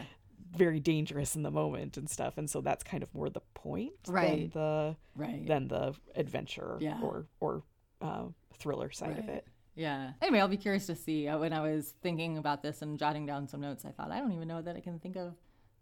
[0.56, 3.92] very dangerous in the moment and stuff, and so that's kind of more the point
[4.08, 4.50] Right.
[4.52, 5.46] than the Right.
[5.46, 7.00] than the adventure Yeah.
[7.02, 7.62] or or
[8.00, 9.46] uh, thriller side of it.
[9.74, 10.12] Yeah.
[10.22, 11.28] Anyway, I'll be curious to see.
[11.28, 14.18] Uh, When I was thinking about this and jotting down some notes, I thought I
[14.20, 15.34] don't even know that I can think of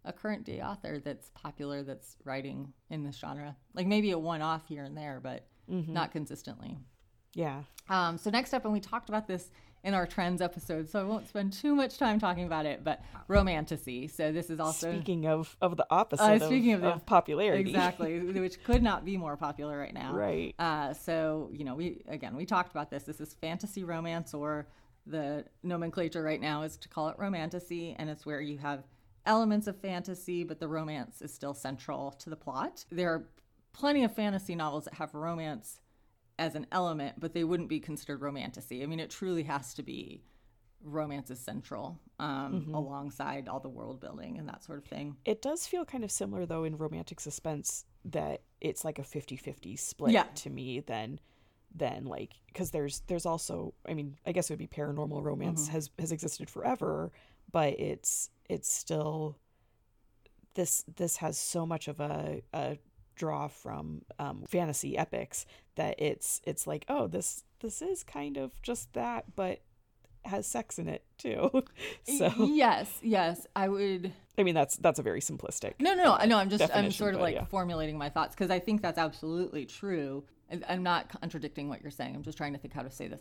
[0.05, 3.57] a current day author that's popular that's writing in this genre.
[3.75, 5.93] Like maybe a one off here and there, but Mm-hmm.
[5.93, 6.79] not consistently.
[7.35, 7.65] Yeah.
[7.89, 9.51] Um, so next up, and we talked about this
[9.87, 12.83] in our trends episode, so I won't spend too much time talking about it.
[12.83, 14.09] But romantasy.
[14.09, 17.61] So this is also Speaking of of the opposite Uh, speaking of the- of popularity,
[17.61, 20.13] exactly, which could not be more popular right now.
[20.13, 20.55] Right.
[20.59, 23.05] Uh, so you know, we again we talked about this.
[23.05, 24.67] This is fantasy romance, or
[25.07, 28.83] the nomenclature right now is to call it romantasy, and it's where you have
[29.25, 32.85] elements of fantasy, but the romance is still central to the plot.
[32.91, 33.29] There are
[33.73, 35.81] plenty of fantasy novels that have romance
[36.39, 38.83] as an element, but they wouldn't be considered romantasy.
[38.83, 40.23] I mean, it truly has to be
[40.83, 45.17] romance is central um, alongside all the world building and that sort of thing.
[45.25, 49.77] It does feel kind of similar though in romantic suspense that it's like a 50-50
[49.79, 50.25] split Yeah.
[50.37, 51.19] to me then
[51.75, 55.65] then like because there's there's also I mean I guess it would be paranormal romance
[55.65, 55.73] Mm-hmm.
[55.73, 57.11] has has existed forever
[57.51, 59.37] but it's it's still
[60.55, 62.79] this this has so much of a, a
[63.17, 68.53] draw from um, fantasy epics that it's it's like oh this this is kind of
[68.63, 69.61] just that but
[70.25, 71.63] has sex in it too
[72.19, 74.13] so yes, yes, I would.
[74.37, 76.25] I mean that's that's a very simplistic No, no, no.
[76.27, 77.45] No, I'm just I'm sort of like yeah.
[77.45, 80.25] formulating my thoughts because I think that's absolutely true.
[80.69, 82.15] I'm not contradicting what you're saying.
[82.15, 83.21] I'm just trying to think how to say this.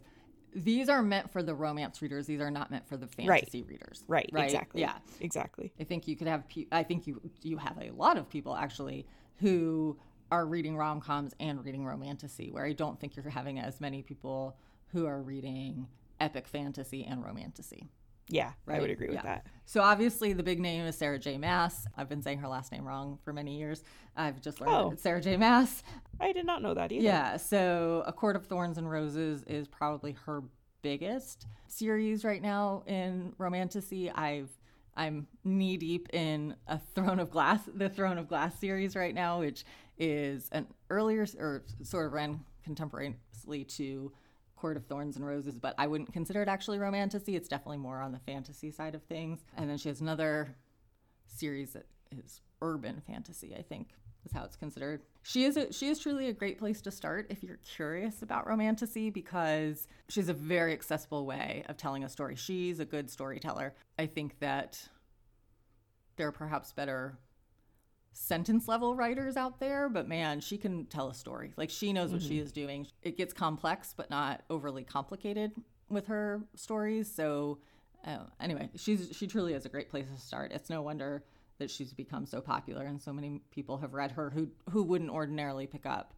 [0.55, 2.27] These are meant for the romance readers.
[2.27, 4.03] These are not meant for the fantasy readers.
[4.07, 4.45] Right, Right.
[4.45, 4.81] exactly.
[4.81, 4.93] Yeah.
[5.19, 5.73] Exactly.
[5.79, 6.47] I think you could have.
[6.47, 9.05] pe- I think you you have a lot of people actually
[9.39, 9.97] who
[10.31, 12.51] are reading rom coms and reading romantasy.
[12.51, 14.57] Where I don't think you're having as many people
[14.87, 15.87] who are reading
[16.19, 17.89] epic fantasy and romantasy.
[18.27, 19.21] Yeah, I would agree with yeah.
[19.23, 19.47] that.
[19.65, 21.37] So obviously the big name is Sarah J.
[21.37, 21.85] Maas.
[21.95, 23.83] I've been saying her last name wrong for many years.
[24.15, 24.91] I've just learned Oh.
[24.91, 25.37] it's Sarah J.
[25.37, 25.83] Maas.
[26.19, 27.03] I did not know that either.
[27.03, 27.37] Yeah.
[27.37, 30.41] So A Court of Thorns and Roses is probably her
[30.81, 34.09] biggest series right now in romantasy.
[34.09, 34.49] I've
[34.95, 39.39] I'm knee deep in a Throne of Glass, the Throne of Glass series right now,
[39.39, 39.65] which
[39.97, 44.11] is an earlier or sort of ran contemporaneously to
[44.55, 47.35] Court of Thorns and Roses, but I wouldn't consider it actually romantasy.
[47.35, 49.43] It's definitely more on the fantasy side of things.
[49.57, 50.55] And then she has another
[51.27, 53.89] series that is urban fantasy, I think
[54.25, 55.01] is how it's considered.
[55.23, 58.47] She is a, she is truly a great place to start if you're curious about
[58.47, 62.35] romantasy because she's a very accessible way of telling a story.
[62.35, 63.73] She's a good storyteller.
[63.97, 64.87] I think that
[66.17, 67.17] there are perhaps better
[68.13, 71.53] sentence level writers out there, but man, she can tell a story.
[71.57, 72.29] Like she knows what mm-hmm.
[72.29, 72.87] she is doing.
[73.01, 75.51] It gets complex, but not overly complicated
[75.89, 77.13] with her stories.
[77.13, 77.59] So
[78.05, 80.51] uh, anyway, she's she truly is a great place to start.
[80.51, 81.23] It's no wonder
[81.57, 85.09] that she's become so popular and so many people have read her who who wouldn't
[85.09, 86.13] ordinarily pick up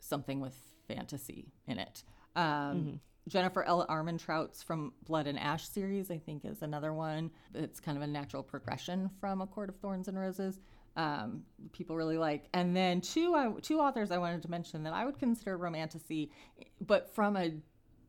[0.00, 0.54] something with
[0.86, 2.02] fantasy in it.
[2.36, 2.94] Um, mm-hmm.
[3.28, 3.86] Jennifer L.
[3.88, 7.30] Armentrout's from Blood and Ash series, I think, is another one.
[7.54, 10.58] It's kind of a natural progression from A Court of Thorns and Roses
[10.98, 12.48] um, people really like.
[12.52, 16.32] And then two two authors I wanted to mention that I would consider romantasy,
[16.80, 17.52] but from a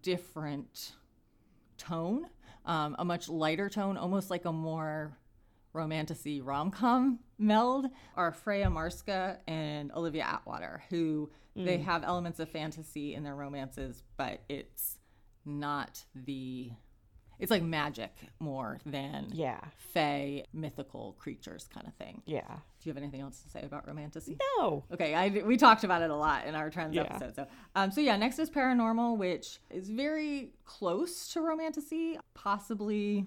[0.01, 0.93] different
[1.77, 2.25] tone,
[2.65, 5.15] um, a much lighter tone, almost like a more
[5.74, 11.65] romantasy rom com meld, are Freya Marske and Olivia Atwater, who mm.
[11.65, 14.97] they have elements of fantasy in their romances, but it's
[15.45, 16.72] not the
[17.39, 19.61] it's like magic more than yeah.
[19.93, 22.22] fey mythical creatures kind of thing.
[22.26, 22.41] Yeah.
[22.45, 24.84] Do you have anything else to say about romantasy no.
[24.91, 27.03] Okay I, we talked about it a lot in our trends yeah.
[27.03, 33.26] episode so um so yeah next is paranormal which is very close to romantasy possibly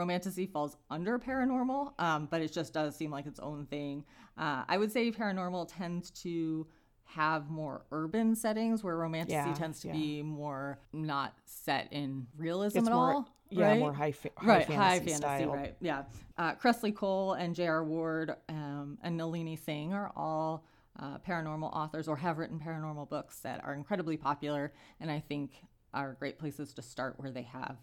[0.00, 4.04] romantasy falls under paranormal um but it just does seem like its own thing
[4.38, 6.66] uh, i would say paranormal tends to
[7.14, 9.94] have more urban settings where romantasy yeah, tends to yeah.
[9.94, 13.28] be more not set in realism it's at more, all.
[13.50, 13.80] Yeah, right?
[13.80, 15.48] more high, fa- high right, fantasy high fantasy, style.
[15.48, 15.74] right?
[15.80, 16.04] Yeah.
[16.38, 17.82] Uh, Kresley Cole and J.R.
[17.82, 20.64] Ward um, and Nalini Singh are all
[21.00, 25.50] uh, paranormal authors or have written paranormal books that are incredibly popular, and I think
[25.92, 27.76] are great places to start where they have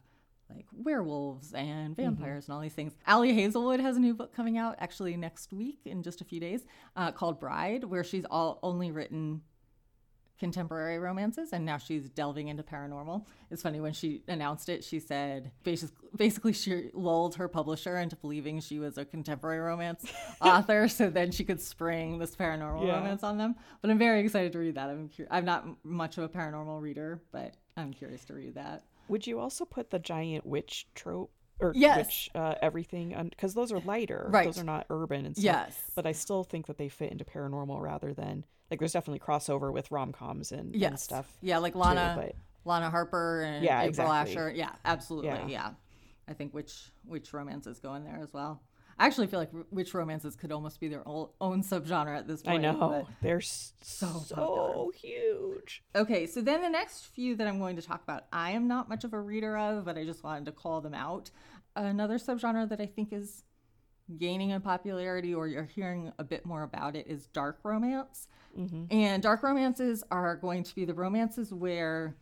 [0.49, 2.01] like werewolves and mm-hmm.
[2.01, 2.51] vampires mm-hmm.
[2.51, 2.93] and all these things.
[3.07, 6.39] Ali Hazelwood has a new book coming out actually next week in just a few
[6.39, 9.41] days uh, called Bride, where she's all only written
[10.37, 13.25] contemporary romances and now she's delving into paranormal.
[13.49, 18.59] It's funny when she announced it, she said basically she lulled her publisher into believing
[18.59, 20.05] she was a contemporary romance
[20.41, 22.97] author so then she could spring this paranormal yeah.
[22.97, 23.55] romance on them.
[23.81, 24.89] But I'm very excited to read that.
[24.89, 28.83] I'm cu- I'm not much of a paranormal reader, but I'm curious to read that.
[29.09, 31.97] Would you also put the giant witch trope or yes.
[31.97, 34.45] witch uh, everything because those are lighter, right?
[34.45, 35.43] Those are not urban and stuff.
[35.43, 39.19] Yes, but I still think that they fit into paranormal rather than like there's definitely
[39.19, 40.89] crossover with rom coms and, yes.
[40.89, 41.37] and stuff.
[41.41, 42.35] Yeah, like Lana, too, but...
[42.65, 44.33] Lana Harper and yeah, April exactly.
[44.33, 44.51] Asher.
[44.55, 45.29] Yeah, absolutely.
[45.29, 45.47] Yeah.
[45.47, 45.69] yeah.
[46.27, 48.61] I think which which romances go in there as well.
[48.99, 52.65] I actually feel like witch romances could almost be their own, subgenre at this point.
[52.65, 53.07] I know.
[53.21, 55.83] They're so, so huge.
[55.95, 58.89] Okay, so then the next few that I'm going to talk about, I am not
[58.89, 61.29] much of a reader of, but I just wanted to call them out.
[61.75, 63.43] Another subgenre that I think is
[64.17, 68.27] gaining in popularity or you're hearing a bit more about it is dark romance.
[68.57, 68.85] Mm-hmm.
[68.89, 72.15] And dark romances are going to be the romances where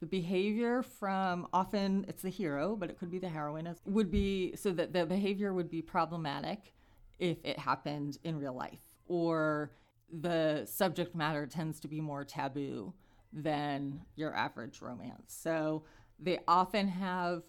[0.00, 4.54] the behavior from often it's the hero, but it could be the heroine, would be
[4.56, 6.72] so that the behavior would be problematic
[7.18, 9.72] if it happened in real life, or
[10.20, 12.94] the subject matter tends to be more taboo
[13.32, 15.34] than your average romance.
[15.36, 15.84] So
[16.18, 17.42] they often have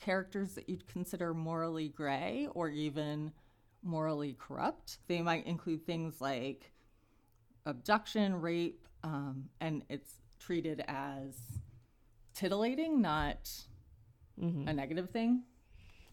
[0.00, 3.32] characters that you'd consider morally gray or even
[3.82, 4.98] morally corrupt.
[5.08, 6.72] They might include things like
[7.66, 11.34] abduction, rape, um, and it's treated as
[12.34, 13.50] titillating, not
[14.40, 14.68] mm-hmm.
[14.68, 15.42] a negative thing.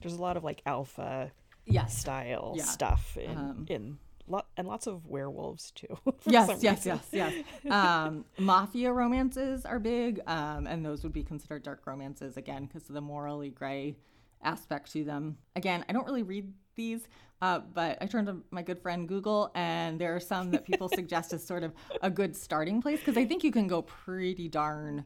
[0.02, 1.32] There's a lot of like alpha
[1.66, 1.98] yes.
[1.98, 2.64] style yeah.
[2.64, 5.98] stuff in um, in lot and lots of werewolves too.
[6.26, 7.34] yes, yes, yes, yes,
[7.70, 12.88] um, mafia romances are big, um, and those would be considered dark romances again because
[12.90, 13.96] of the morally gray
[14.44, 15.38] aspect to them.
[15.56, 17.07] Again, I don't really read these,
[17.41, 20.89] uh, but I turned to my good friend Google, and there are some that people
[20.93, 24.47] suggest as sort of a good starting place because I think you can go pretty
[24.47, 25.05] darn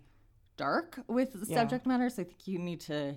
[0.57, 1.57] dark with the yeah.
[1.57, 2.09] subject matter.
[2.09, 3.16] So I think you need to,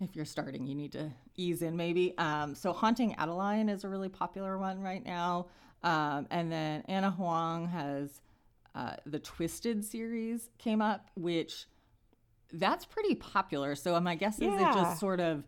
[0.00, 2.16] if you're starting, you need to ease in maybe.
[2.18, 5.48] Um, so Haunting Adeline is a really popular one right now.
[5.82, 8.20] Um, and then Ana Huang has
[8.74, 11.66] uh, the Twisted series came up, which
[12.52, 13.74] that's pretty popular.
[13.74, 14.70] So my guess is yeah.
[14.70, 15.44] it just sort of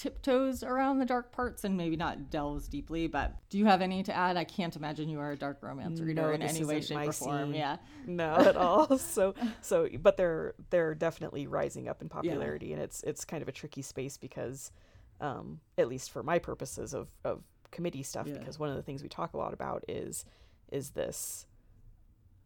[0.00, 3.06] tiptoes around the dark parts and maybe not delves deeply.
[3.06, 4.38] But do you have any to add?
[4.38, 7.12] I can't imagine you are a dark romance reader no, in any way, shape, or
[7.12, 7.52] form.
[7.52, 7.60] Scene.
[7.60, 7.76] Yeah,
[8.06, 8.96] no, at all.
[8.96, 12.76] so, so, but they're they're definitely rising up in popularity, yeah.
[12.76, 14.72] and it's it's kind of a tricky space because,
[15.20, 18.38] um, at least for my purposes of of committee stuff, yeah.
[18.38, 20.24] because one of the things we talk a lot about is
[20.72, 21.44] is this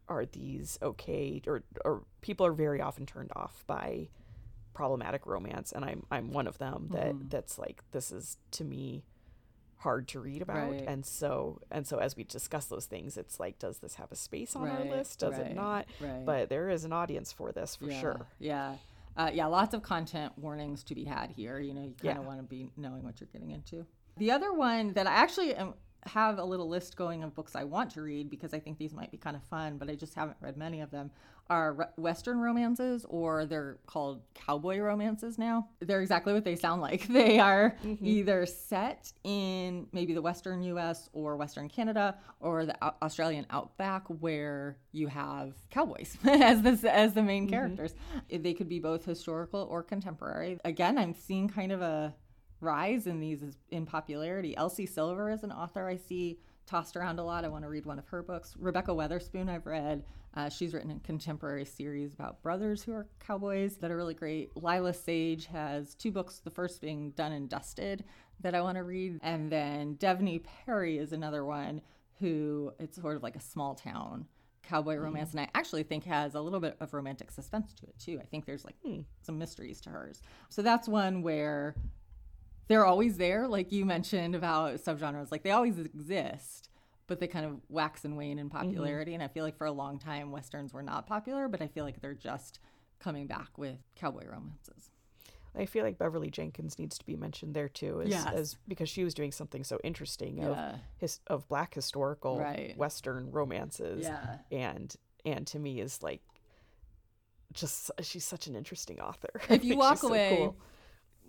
[0.09, 4.09] are these okay or or people are very often turned off by
[4.75, 7.31] problematic romance and I'm I'm one of them that Mhm.
[7.31, 9.05] that's like this is to me
[9.79, 10.85] hard to read about Right.
[10.87, 14.17] and so and so as we discuss those things it's like does this have a
[14.17, 16.25] space on our list does right, it not Right.
[16.25, 18.77] but there is an audience for this for yeah, sure Yeah.
[19.17, 21.61] Uh, yeah, lots of content warnings to be had here.
[21.61, 22.19] You know, you kind Yeah.
[22.19, 23.87] of want to be knowing what you're getting into.
[24.17, 25.75] The other one that I actually am,
[26.07, 28.93] have a little list going of books I want to read because I think these
[28.93, 31.11] might be kind of fun, but I just haven't read many of them
[31.51, 35.69] are re- Western romances or they're called cowboy romances now.
[35.81, 37.09] They're exactly what they sound like.
[37.15, 38.05] They are mm-hmm.
[38.05, 44.03] either set in maybe the Western US or Western Canada or the Au- Australian outback
[44.09, 47.53] where you have cowboys as the, as the main mm-hmm.
[47.53, 47.95] characters.
[48.29, 50.59] They could be both historical or contemporary.
[50.65, 52.15] Again, I'm seeing kind of a
[52.65, 54.57] rise in these is- in popularity.
[54.57, 57.45] Elsie Silver is an author I see tossed around a lot.
[57.45, 58.57] I want to read one of her books.
[58.59, 60.05] Rebekah Weatherspoon, I've read.
[60.33, 64.51] Uh, she's written a contemporary series about brothers who are cowboys that are really great.
[64.57, 68.03] Lyla Sage has two books, the first being Done and Dusted,
[68.41, 69.21] that I want to read.
[69.23, 71.83] And then Devney Perry is another one
[72.19, 74.27] who it's sort of like a small town
[74.63, 77.95] cowboy romance and i actually think has a little bit of romantic suspense to it
[77.99, 78.77] too i think there's like
[79.21, 81.75] some mysteries to hers so that's one where
[82.69, 86.69] they're always there like you mentioned about subgenres like they always exist
[87.07, 88.59] but they kind of wax and wane in mm-hmm.
[88.59, 91.67] popularity and i feel like for a long time westerns were not popular but i
[91.67, 92.61] feel like they're just
[93.01, 94.91] coming back with cowboy romances
[95.57, 98.27] I feel like Beverly Jenkins needs to be mentioned there too, as, Yes.
[98.27, 100.47] as because she was doing something so interesting Yeah.
[100.49, 102.77] of his of black historical Right.
[102.77, 104.39] Western romances, Yeah.
[104.51, 104.95] and
[105.25, 106.23] and to me is like
[107.53, 109.41] just she's such an interesting author.
[109.49, 110.57] If you walk so away cool.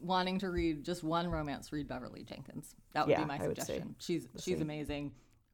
[0.05, 2.75] Wanting to read just one romance read beverly jenkins.
[2.93, 3.95] That would Yeah, be my I would say suggestion.
[3.99, 5.13] She's she's amazing.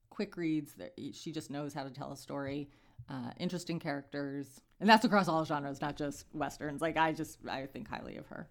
[0.09, 0.75] Quick reads
[1.13, 2.69] she just knows how to tell a story.
[3.09, 4.61] Uh, interesting characters.
[4.79, 6.81] And that's across all genres not just westerns.
[6.81, 8.47] Like i just i think highly of her.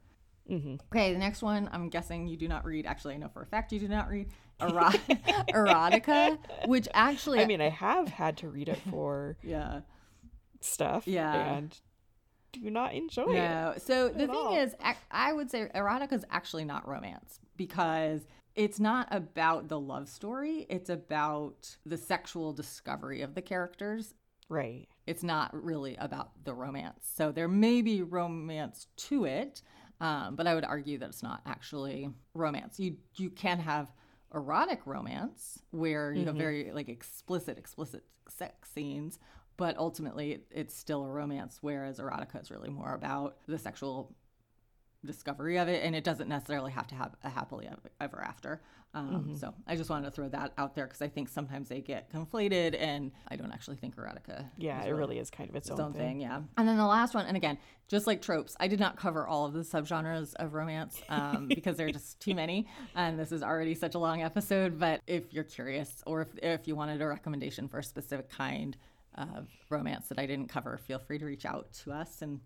[0.51, 0.77] Mm-hmm.
[0.91, 3.47] okay the next one i'm guessing you do not read actually i know for a
[3.47, 4.31] fact you do not read
[4.61, 4.89] Ero-
[5.55, 9.81] erotica which actually I mean, I have had to read it for yeah.
[10.61, 11.35] stuff, Yeah.
[11.57, 11.79] and
[12.53, 13.35] do not enjoy it.
[13.35, 13.75] No.
[13.79, 14.57] So the thing all.
[14.57, 14.75] is,
[15.11, 20.67] I would say erotica is actually not romance because it's not about the love story.
[20.69, 24.15] It's about the sexual discovery of the characters.
[24.49, 24.89] Right.
[25.07, 27.09] It's not really about the romance.
[27.15, 29.63] So there may be romance to it,
[30.01, 32.81] um, but I would argue that it's not actually romance.
[32.81, 33.93] You you can have
[34.35, 39.19] erotic romance where you have very like explicit explicit sex scenes
[39.61, 43.97] but ultimately it's still a romance whereas erotica is really more about the sexual
[45.05, 47.67] discovery of it and it doesn't necessarily have to have a happily
[48.03, 48.61] ever after
[48.93, 51.81] um, so i just wanted to throw that out there because i think sometimes they
[51.81, 55.57] get conflated and i don't actually think erotica Yeah, is it really is kind of
[55.57, 56.01] its, its own, own thing.
[56.19, 56.21] thing.
[56.21, 56.41] yeah.
[56.59, 57.57] And then the last one, and again,
[57.89, 61.77] just like tropes, I did not cover all of the subgenres of romance um, because
[61.77, 64.79] there are just too many, and this is already such a long episode.
[64.79, 68.77] But if you're curious, or if if you wanted a recommendation for a specific kind
[69.17, 72.41] of romance that I didn't cover, feel free to reach out to us, and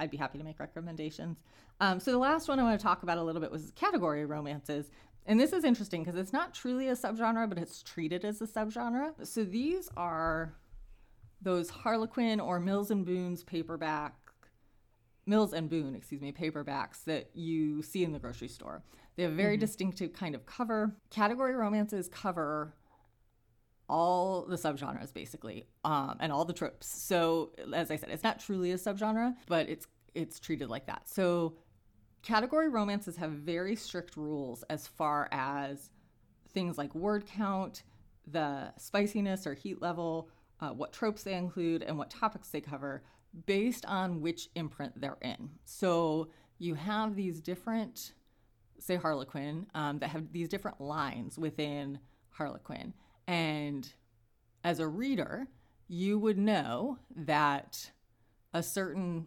[0.00, 1.38] I'd be happy to make recommendations.
[1.80, 4.24] Um, so the last one I want to talk about a little bit was category
[4.24, 4.90] romances.
[5.26, 8.46] And this is interesting because it's not truly a subgenre, but it's treated as a
[8.46, 9.12] subgenre.
[9.26, 10.54] So these are
[11.42, 14.14] those Harlequin or Mills and Boon's paperback,
[15.26, 18.82] Mills and Boone, excuse me, paperbacks that you see in the grocery store.
[19.16, 20.94] They have a very distinctive kind of cover.
[21.10, 22.74] Category romances cover
[23.88, 26.86] all the subgenres basically, um, and all the tropes.
[26.86, 31.08] So as I said, it's not truly a subgenre, but it's it's treated like that.
[31.08, 31.56] So
[32.22, 35.90] category romances have very strict rules as far as
[36.50, 37.82] things like word count,
[38.26, 40.30] the spiciness or heat level,
[40.60, 43.02] uh, what tropes they include, and what topics they cover
[43.44, 45.50] based on which imprint they're in.
[45.64, 48.14] So you have these different,
[48.78, 51.98] say, Harlequin, um, that have these different lines within
[52.30, 52.94] Harlequin.
[53.26, 53.88] And
[54.64, 55.48] as a reader,
[55.88, 57.90] you would know that
[58.52, 59.26] a certain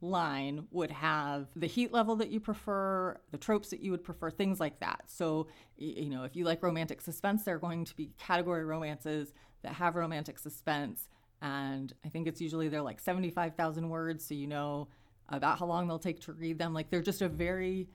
[0.00, 4.30] line would have the heat level that you prefer, the tropes that you would prefer,
[4.30, 5.02] things like that.
[5.06, 9.32] So, you know, if you like romantic suspense, there are going to be category romances
[9.62, 11.08] that have romantic suspense.
[11.42, 14.24] And I think it's usually they're like 75,000 words.
[14.24, 14.88] So you know
[15.28, 16.72] about how long they'll take to read them.
[16.74, 17.88] Like they're just a very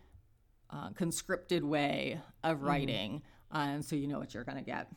[0.70, 3.22] uh, conscripted way of writing.
[3.54, 4.88] Uh, and so you know what you're going to get.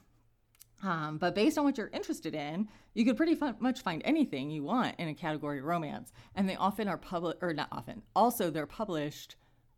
[0.82, 4.62] Um, but based on what you're interested in, you could pretty much find anything you
[4.62, 6.12] want in a category romance.
[6.34, 9.36] And they often are public, or not often, also they're published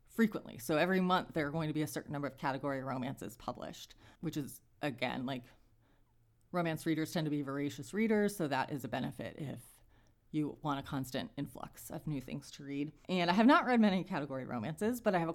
[0.09, 0.59] frequently.
[0.59, 3.95] So every month there are going to be a certain number of category romances published,
[4.21, 5.45] which is, again, like
[6.51, 9.61] romance readers tend to be voracious readers, so that is a benefit if
[10.33, 12.91] you want a constant influx of new things to read.
[13.09, 15.35] And I have not read many category romances, but I have a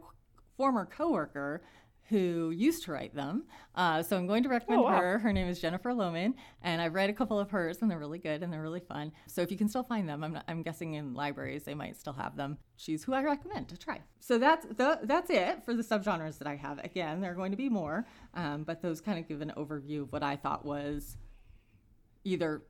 [0.58, 1.64] former coworker
[2.10, 3.44] who used to write them.
[3.76, 5.00] Uh, so I'm going to recommend oh, wow.
[5.00, 5.20] her.
[5.20, 8.20] Her name is Jennifer Lohmann, and I've read a couple of hers, and they're really
[8.20, 9.12] good and they're really fun.
[9.28, 11.96] So if you can still find them, I'm, not, I'm guessing in libraries they might
[11.98, 12.58] still have them.
[12.76, 14.02] She's who I recommend to try.
[14.20, 16.80] So that's the, that's it for the subgenres that I have.
[16.84, 20.04] Again, there are going to be more, um, but those kind of give an overview
[20.04, 21.18] of what I thought was
[22.26, 22.64] either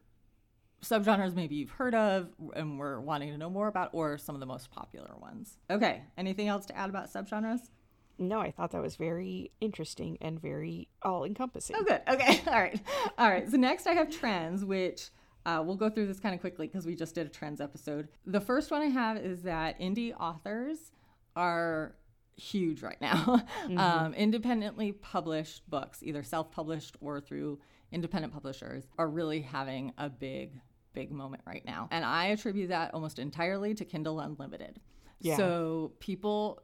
[0.84, 4.42] subgenres maybe you've heard of and were wanting to know more about, or some of
[4.42, 5.58] the most popular ones.
[5.70, 7.70] Okay, anything else to add about subgenres?
[8.18, 11.76] No, I thought that was very interesting and very all encompassing.
[11.80, 12.02] Oh, good.
[12.08, 12.42] Okay.
[12.48, 12.80] All right.
[13.18, 13.50] All right.
[13.50, 15.10] So next I have trends, which
[15.46, 18.08] uh, we'll go through this kind of quickly because we just did a trends episode.
[18.26, 20.92] The first one I have is that indie authors
[21.36, 21.96] are
[22.36, 23.42] huge right now.
[23.64, 23.78] Mm-hmm.
[23.78, 27.60] Um, independently published books, either self published or through
[27.94, 30.60] independent publishers, are really having a big,
[30.94, 31.88] big moment right now.
[31.92, 34.82] And I attribute that almost entirely to Kindle Unlimited.
[35.22, 35.38] Yeah.
[35.38, 36.62] So people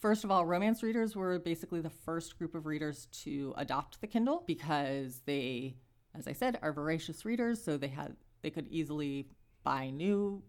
[0.00, 4.06] First of all, romance readers were basically the first group of readers to adopt the
[4.06, 5.76] Kindle because they,
[6.18, 9.28] as I said, are voracious readers, so they had they could easily
[9.62, 10.42] buy new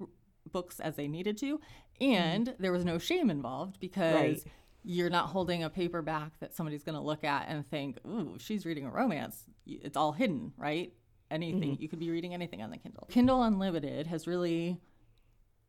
[0.50, 1.60] books as they needed to,
[2.00, 2.58] and mm.
[2.60, 4.44] there was no shame involved because right.
[4.84, 8.66] you're not holding a paperback that somebody's going to look at and think, "Ooh, she's
[8.66, 10.94] reading a romance." It's all hidden, right?
[11.30, 11.82] Anything mm-hmm.
[11.82, 13.08] you could be reading anything on the Kindle.
[13.12, 14.80] Kindle Unlimited has really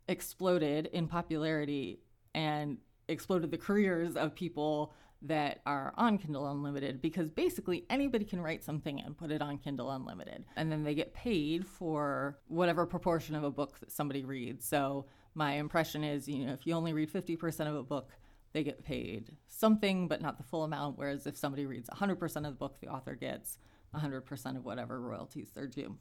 [0.07, 2.01] exploded in popularity
[2.35, 2.79] and
[3.09, 8.65] exploded the careers of people that are on Kindle Unlimited because basically anybody can write
[8.65, 10.45] something and put it on Kindle Unlimited.
[10.57, 14.67] And then they get paid for whatever proportion of a book that somebody reads.
[14.67, 18.11] So my impression is, you know, if you only read 50% of a book,
[18.53, 20.99] they get paid something, but not the full amount.
[20.99, 23.59] Whereas if somebody reads 100% of the book, the author gets
[23.95, 25.97] 100% of whatever royalties they're due.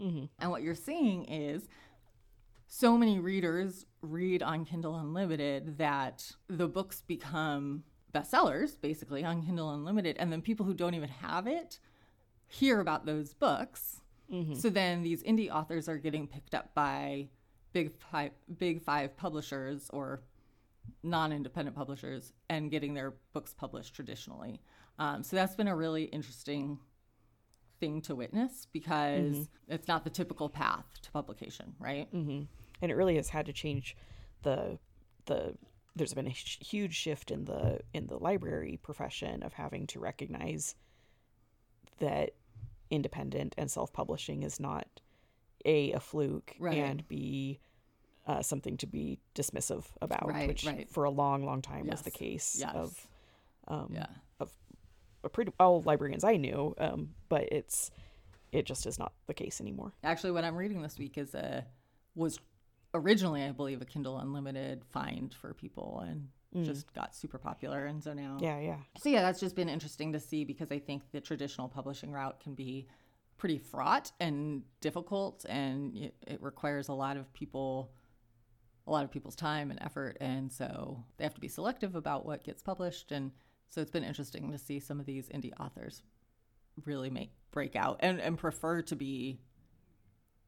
[0.00, 0.24] Mm-hmm.
[0.38, 1.68] And what you're seeing is
[2.76, 9.72] so many readers read on Kindle Unlimited that the books become bestsellers basically on Kindle
[9.72, 10.16] Unlimited.
[10.18, 11.78] And then people who don't even have it
[12.48, 14.00] hear about those books.
[14.32, 14.54] Mm-hmm.
[14.54, 17.28] So then these indie authors are getting picked up by
[17.72, 20.24] big five, big five publishers or
[21.04, 24.60] non-independent publishers and getting their books published traditionally.
[24.98, 26.80] Um, so that's been a really interesting
[27.78, 29.72] thing to witness because mm-hmm.
[29.74, 32.12] it's not the typical path to publication, right?
[32.12, 32.42] Mm-hmm.
[32.84, 33.96] And it really has had to change
[34.42, 34.78] the
[35.24, 35.54] the
[35.96, 40.74] there's been a huge shift in the in the library profession of having to recognize
[41.98, 42.32] that
[42.90, 44.86] independent and self-publishing is not
[45.64, 46.76] a a fluke right.
[46.76, 47.58] and b
[48.26, 50.88] uh, something to be dismissive about, right, which right.
[50.90, 51.92] for a long, long time yes.
[51.92, 52.74] was the case yes.
[52.74, 53.08] of
[53.68, 54.06] um, yeah.
[54.40, 54.52] of
[55.32, 57.90] pretty all librarians I knew, um, but it's
[58.52, 59.94] it just is not the case anymore.
[60.02, 61.64] Actually, what I'm reading this week is a
[62.14, 62.38] was
[62.94, 66.64] originally, I believe, a Kindle Unlimited find for people and mm.
[66.64, 67.86] just got super popular.
[67.86, 68.38] And so now.
[68.40, 68.78] Yeah, yeah.
[68.98, 72.40] So, yeah, that's just been interesting to see because I think the traditional publishing route
[72.40, 72.86] can be
[73.36, 77.90] pretty fraught and difficult and it, it requires a lot of people
[78.86, 82.24] a lot of people's time and effort and so they have to be selective about
[82.24, 83.32] what gets published and
[83.70, 86.02] so it's been interesting to see some of these indie authors
[86.84, 89.40] really make break out and, and prefer to be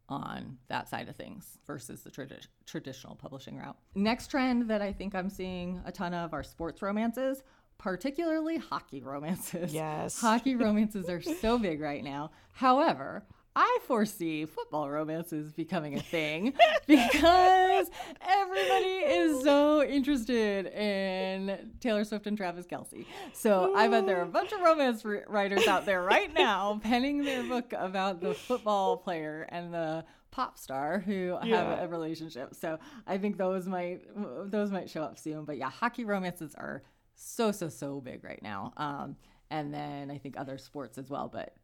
[0.09, 3.77] on that side of things versus the tradi- traditional publishing route.
[3.95, 7.43] Next trend that I think I'm seeing a ton of are sports romances,
[7.79, 9.73] particularly hockey romances.
[9.75, 10.21] Yes.
[10.21, 12.31] Hockey romances are so big right now.
[12.53, 13.25] However,
[13.59, 16.53] I foresee football romances becoming a thing
[16.87, 17.91] because
[18.21, 23.07] everybody is so interested in Taylor Swift and Travis Kelce.
[23.33, 27.25] So I bet there are a bunch of romance writers out there right now penning
[27.25, 31.79] their book about the football player and the pop star who yeah.
[31.79, 32.55] have a relationship.
[32.55, 34.03] So I think those might
[34.51, 35.47] those might show up soon.
[35.47, 36.83] But yeah, hockey romances are
[37.15, 38.75] so so so big right now.
[38.77, 39.17] Um,
[39.51, 41.55] and then I think other sports as well, but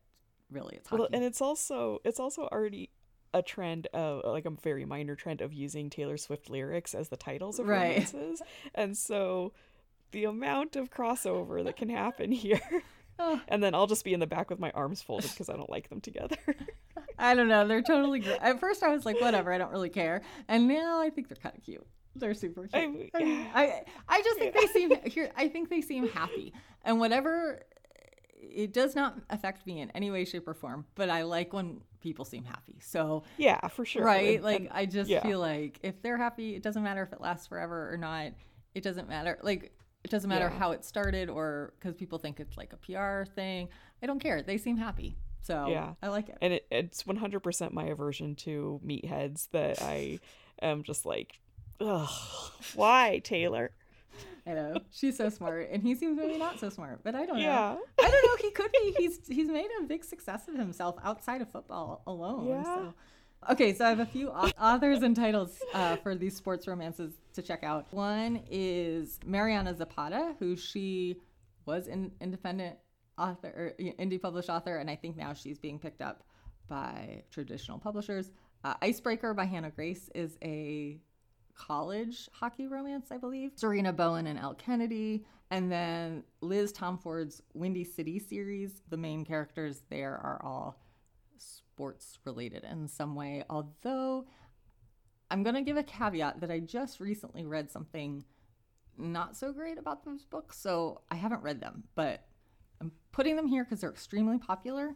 [0.53, 1.01] really it's hockey.
[1.01, 2.91] Well, and it's also it's also already
[3.35, 7.17] a trend of like a very minor trend of using Taylor Swift lyrics as the
[7.17, 7.93] titles of right.
[7.93, 8.43] romances.
[8.75, 9.53] and so
[10.11, 12.61] the amount of crossover that can happen here.
[13.19, 13.39] Oh.
[13.47, 15.69] And then I'll just be in the back with my arms folded because I don't
[15.69, 16.37] like them together.
[17.19, 17.69] I don't know.
[17.69, 18.39] They're totally great.
[18.41, 20.23] At first, I was like, whatever, I don't really care.
[20.49, 21.87] And now I think they're kind of cute.
[22.17, 23.11] They're super cute.
[23.15, 24.61] I, I, I just think yeah.
[24.63, 25.31] they seem here.
[25.37, 26.53] I think they seem happy,
[26.85, 27.63] and whatever
[28.43, 30.85] it does not affect me in any way, shape, or form.
[30.95, 32.79] But I like when people seem happy.
[32.81, 34.05] So yeah, for sure.
[34.05, 34.37] Right?
[34.37, 35.23] And, like and, I just yeah.
[35.23, 38.33] feel like if they're happy, it doesn't matter if it lasts forever or not.
[38.75, 39.39] It doesn't matter.
[39.43, 39.73] Like
[40.05, 40.59] it doesn't matter yeah.
[40.59, 43.69] how it started or because people think it's like a PR thing.
[44.03, 44.43] I don't care.
[44.43, 45.17] They seem happy.
[45.43, 45.95] So Yeah.
[46.03, 46.39] I like it.
[46.41, 50.21] and it, it's 100% my aversion to meatheads that I
[50.61, 51.39] am just like,
[51.81, 52.09] ugh,
[52.75, 53.73] why Taylor?
[54.47, 57.01] I know she's so smart, and he seems maybe not so smart.
[57.05, 57.43] But I don't know.
[57.43, 57.77] Yeah.
[58.01, 58.37] I don't know.
[58.47, 58.95] He could be.
[58.99, 62.49] He's he's made a big success of himself outside of football alone.
[62.49, 62.65] Yeah.
[62.65, 62.95] So.
[63.51, 67.43] Okay, so I have a few authors and titles uh, for these sports romances to
[67.43, 67.93] check out.
[67.93, 71.17] One is Mariana Zapata, who she
[71.67, 72.77] was an independent
[73.19, 76.23] author, or indie published author, and I think now she's being picked up
[76.69, 78.31] by traditional publishers.
[78.65, 81.01] Uh, Icebreaker by Hannah Grace is a
[81.55, 83.53] college hockey romance, I believe.
[83.57, 85.25] Sarina Bowen and Elle Kennedy.
[85.51, 88.83] And then Liz Tomforde's Windy City series.
[88.89, 90.81] The main characters there are all
[91.37, 93.45] sports related in some way.
[93.51, 94.27] Although
[95.31, 98.25] I'm going to give a caveat that I just recently read something
[98.99, 100.59] not so great about those books.
[100.59, 102.25] So I haven't read them, but
[102.81, 104.95] I'm putting them here because they're extremely popular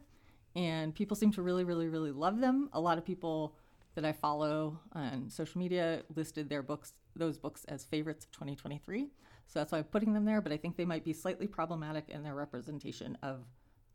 [0.54, 2.70] and people seem to really, really, really love them.
[2.72, 3.56] A lot of people
[3.96, 9.08] that I follow on social media listed their books, those books, as favorites of 2023.
[9.48, 12.08] So that's why I'm putting them there, but I think they might be slightly problematic
[12.10, 13.44] in their representation of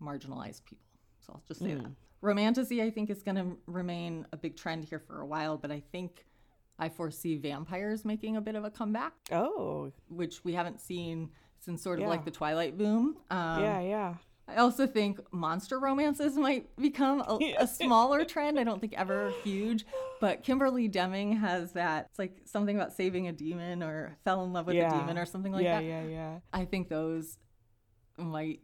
[0.02, 0.86] marginalized people.
[1.20, 1.92] So I'll just say that.
[2.22, 5.72] Romantasy, I think, is going to remain a big trend here for a while, but
[5.72, 6.26] I think
[6.80, 11.30] I foresee vampires making a bit of a comeback, Oh, which we haven't seen
[11.60, 12.10] since sort of Yeah.
[12.10, 13.18] like the Twilight boom.
[13.30, 14.16] Um, yeah, yeah.
[14.52, 18.60] I also think monster romances might become a, a smaller trend.
[18.60, 19.86] I don't think ever huge,
[20.20, 22.08] but Kimberly Lemming has that.
[22.10, 24.96] It's like something about saving a demon or fell in love with yeah.
[24.96, 25.86] a demon or something like yeah, that.
[25.86, 26.40] Yeah, yeah, yeah.
[26.54, 27.38] I think those
[28.18, 28.60] might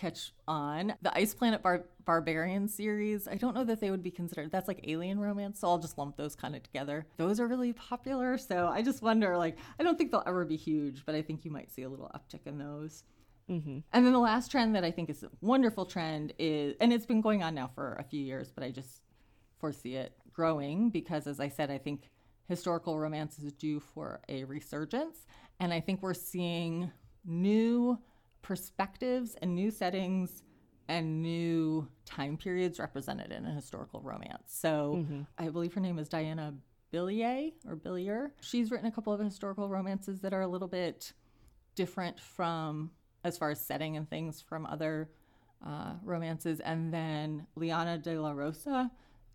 [0.00, 0.94] catch on.
[1.02, 4.50] The Ice Planet Bar- Barbarian series, I don't know that they would be considered.
[4.50, 7.06] That's like alien romance, so I'll just lump those kind of together.
[7.18, 10.56] Those are really popular, so I just wonder like I don't think they'll ever be
[10.56, 13.04] huge, but I think you might see a little uptick in those.
[13.50, 13.78] Mm-hmm.
[13.92, 17.06] And then the last trend that I think is a wonderful trend is, and it's
[17.06, 19.02] been going on now for a few years, but I just
[19.58, 22.10] foresee it growing because, as I said, I think
[22.48, 25.26] historical romance is due for a resurgence.
[25.58, 26.90] And I think we're seeing
[27.24, 27.98] new
[28.42, 30.42] perspectives and new settings
[30.88, 34.42] and new time periods represented in a historical romance.
[34.46, 35.04] So
[35.38, 36.54] I believe her name is Diana
[36.90, 38.32] Billier or Billier.
[38.40, 41.12] She's written a couple of historical romances that are a little bit
[41.76, 42.90] different from
[43.24, 45.10] as far as setting and things from other
[45.66, 46.60] uh, romances.
[46.60, 48.90] And then Liana de la Rosa,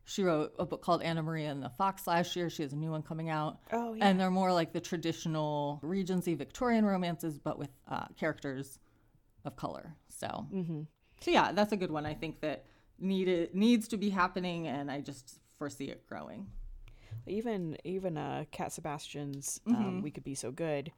[0.05, 2.49] she wrote a book called Anna Maria and the Fox last year.
[2.49, 3.59] She has a new one coming out.
[3.71, 4.07] Oh, yeah.
[4.07, 8.79] And they're more like the traditional Regency Victorian romances, but with uh, characters
[9.45, 9.95] of color.
[10.09, 10.81] So, Mm-hmm.
[11.21, 12.05] so yeah, that's a good one.
[12.05, 12.65] I think that
[12.99, 16.47] needed needs to be happening, and I just foresee it growing.
[17.27, 19.75] Even even uh, Cat Sebastian's Mm-hmm.
[19.81, 20.91] um, "We Could Be So Good"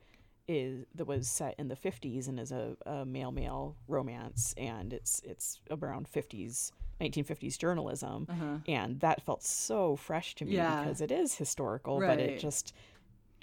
[0.48, 4.94] is that was set in the 50s and is a, a male male romance, and
[4.94, 6.72] it's it's around 50s
[7.02, 8.28] 1950s journalism,
[8.68, 10.64] and that felt so fresh to me Uh-huh.
[10.72, 10.80] Yeah.
[10.84, 12.74] because it is historical, but it just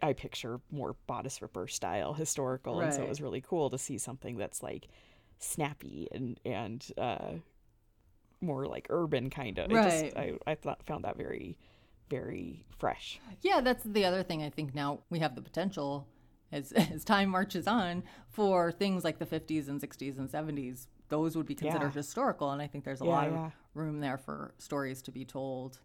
[0.03, 3.99] I picture more bodice ripper style historical, and so it was really cool to see
[3.99, 4.89] something that's like
[5.39, 7.35] snappy and and uh,
[8.41, 9.71] more like urban kind of.
[9.71, 9.85] Right.
[9.85, 11.57] just, I I thought found that very
[12.11, 13.19] very fresh.
[13.41, 14.43] Yeah, that's the other thing.
[14.43, 16.07] I think now we have the potential
[16.53, 20.87] as as time marches on for things like the 50s and 60s and 70s.
[21.09, 22.01] Those would be considered Yeah.
[22.01, 23.47] historical, and I think there's a Yeah, lot yeah.
[23.47, 25.79] of room there for stories to be told.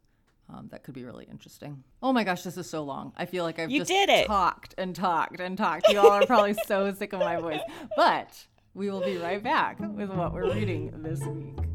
[0.52, 1.84] Um, that could be really interesting.
[2.02, 3.14] Oh my gosh, this is so long.
[3.16, 4.26] I feel like I've You just did it.
[4.26, 5.88] talked and talked and talked.
[5.90, 7.62] You all are probably so sick of my voice,
[7.96, 11.69] but we will be right back with what we're reading this week.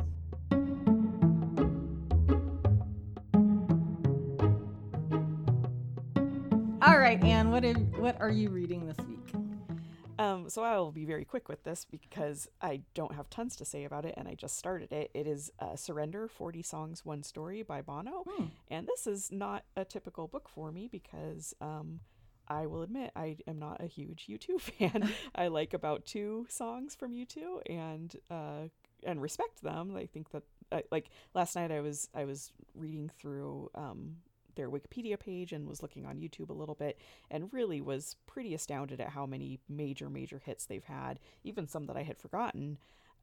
[7.16, 9.32] Right, Anne, what are, what are you reading this week?
[10.18, 13.64] Um, so I will be very quick with this because I don't have tons to
[13.64, 15.10] say about it, and I just started it.
[15.12, 18.24] It is uh, "Surrender: Forty Songs, One Story" by Bono,
[18.68, 22.00] and this is not a typical book for me because um,
[22.48, 25.12] I will admit I am not a huge U2 fan.
[25.34, 28.68] I like about two songs from U2, and uh,
[29.04, 29.96] and respect them.
[29.96, 34.16] I think that I, like last night I was I was reading through um,
[34.54, 36.98] their Wikipedia page and was looking on YouTube a little bit
[37.30, 41.86] and really was pretty astounded at how many major major hits they've had, even some
[41.86, 42.78] that I had forgotten.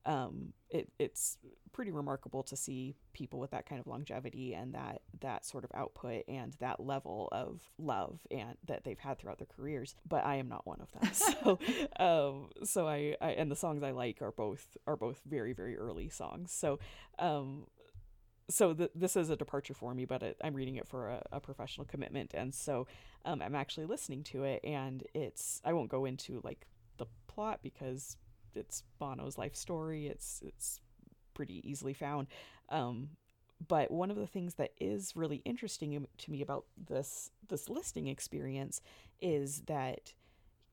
[0.06, 1.38] Um, it, it's
[1.72, 5.72] pretty remarkable to see people with that kind of longevity and that that sort of
[5.74, 9.96] output and that level of love and that they've had throughout their careers.
[10.08, 11.12] But I am not one of them.
[11.22, 11.60] So,
[12.00, 15.78] um, so I, I and the songs I like are both are both very very
[15.78, 16.52] early songs.
[16.52, 16.80] So,
[17.20, 17.68] um,
[18.52, 21.24] so th- this is a departure for me, but it, I'm reading it for a,
[21.34, 22.88] a professional commitment, and so
[23.26, 26.68] um, I'm actually listening to it, and it's I won't go into like
[26.98, 28.18] the plot because
[28.56, 30.08] it's Bono's life story.
[30.08, 30.80] It's it's
[31.34, 32.28] pretty easily found,
[32.70, 33.10] Um,
[33.68, 38.08] but one of the things that is really interesting to me about this this listening
[38.08, 38.82] experience
[39.22, 40.14] is that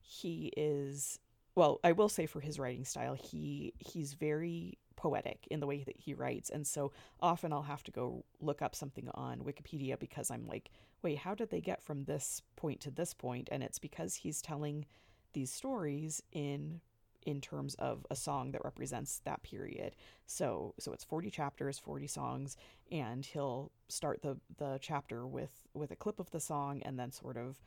[0.01, 1.19] he is
[1.55, 5.85] well i will say for his writing style he he's very poetic in the way
[5.85, 9.97] that he writes and so often i'll have to go look up something on wikipedia
[9.99, 10.71] because i'm like
[11.03, 13.49] wait how did they get from this point to this point?
[13.53, 14.85] and it's because he's telling
[15.33, 16.81] these stories in
[17.27, 19.95] in terms of a song that represents that period.
[20.27, 22.57] So so it's 40 chapters, 40 songs
[22.91, 27.13] and he'll start the the chapter with with a clip of the song and then
[27.13, 27.61] sort of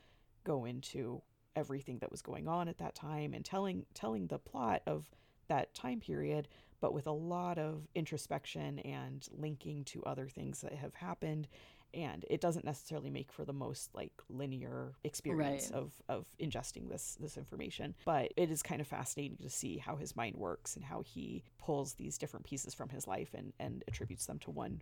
[0.43, 1.21] go into
[1.55, 5.09] everything that was going on at that time and telling telling the plot of
[5.51, 6.47] that time period
[6.81, 11.47] but with a lot of introspection and linking to other things that have happened.
[11.93, 15.79] And it doesn't necessarily make for the most like linear experience right.
[15.79, 17.95] of of ingesting this this information.
[18.05, 21.43] But it is kind of fascinating to see how his mind works and how he
[21.59, 24.81] pulls these different pieces from his life and and attributes them to one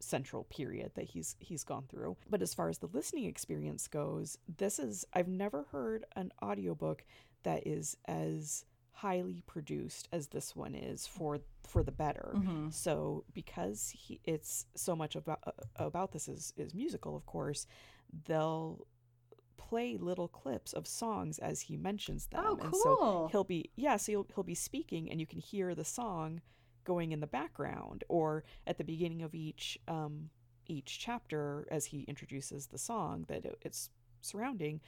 [0.00, 2.16] central period that he's he's gone through.
[2.30, 7.04] But as far as the listening experience goes this is I've never heard an audiobook
[7.42, 8.64] that is as
[9.00, 12.32] highly produced as this one is for for the better.
[12.34, 12.70] Mm-hmm.
[12.70, 17.66] So because he, it's so much about uh, about this is is musical, of course,
[18.26, 18.86] they'll
[19.56, 22.42] play little clips of songs as he mentions them.
[22.44, 22.64] Oh, cool.
[22.64, 25.84] And so he'll be yeah, so he'll, he'll be speaking and you can hear the
[25.84, 26.40] song
[26.84, 30.30] going in the background or at the beginning of each um
[30.66, 33.90] each chapter as he introduces the song that it, it's
[34.22, 34.80] surrounding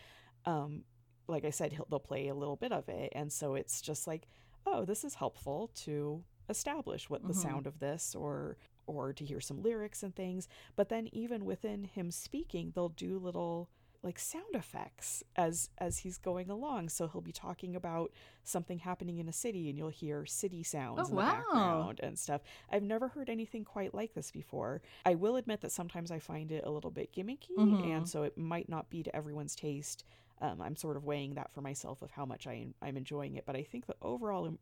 [0.46, 0.82] um
[1.31, 3.12] like I said, they'll play a little bit of it.
[3.15, 4.27] And so it's just like,
[4.66, 7.40] oh, this is helpful to establish what the mm-hmm.
[7.48, 10.48] sound of this or or to hear some lyrics and things.
[10.74, 13.70] But then even within him speaking, they'll do little
[14.02, 16.89] like sound effects as as he's going along.
[16.89, 18.12] So he'll be talking about
[18.43, 21.31] something happening in a city and you'll hear city sounds oh, in the wow.
[21.31, 22.40] background and stuff.
[22.73, 24.81] I've never heard anything quite like this before.
[25.05, 27.93] I will admit that sometimes I find it a little bit gimmicky mm-hmm.
[27.93, 30.05] and so it might not be to everyone's taste
[30.40, 33.44] um, I'm sort of weighing that for myself of how much I, I'm enjoying it.
[33.46, 34.58] But I think the overall Im-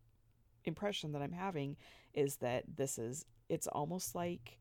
[0.64, 1.76] impression that I'm having
[2.14, 4.58] is that this is, it's almost like,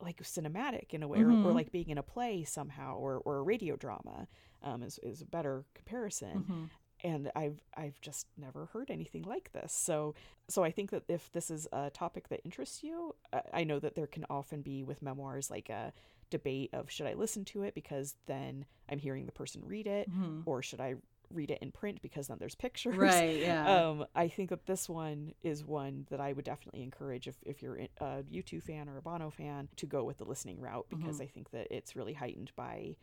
[0.00, 1.30] like cinematic in a way, mm-hmm.
[1.30, 1.56] or, or, mm-hmm.
[1.56, 4.26] like being in a play somehow, or, or a radio drama
[4.62, 6.38] um, is, is a better comparison.
[6.38, 6.64] Mm-hmm.
[7.04, 9.72] And I've I've just never heard anything like this.
[9.72, 10.14] So
[10.48, 13.16] so I think that if this is a topic that interests you,
[13.52, 15.92] I know that there can often be with memoirs like a
[16.32, 20.10] debate of should I listen to it because then I'm hearing the person read it,
[20.10, 20.40] mm-hmm.
[20.46, 20.96] or should I
[21.34, 22.96] read it in print because then there's pictures.
[22.96, 23.40] Right.
[23.40, 23.62] Yeah.
[23.82, 27.62] Um, I think that this one is one that I would definitely encourage if, if
[27.62, 31.14] you're a U2 fan or a Bono fan to go with the listening route because
[31.14, 31.22] mm-hmm.
[31.22, 32.96] I think that it's really heightened by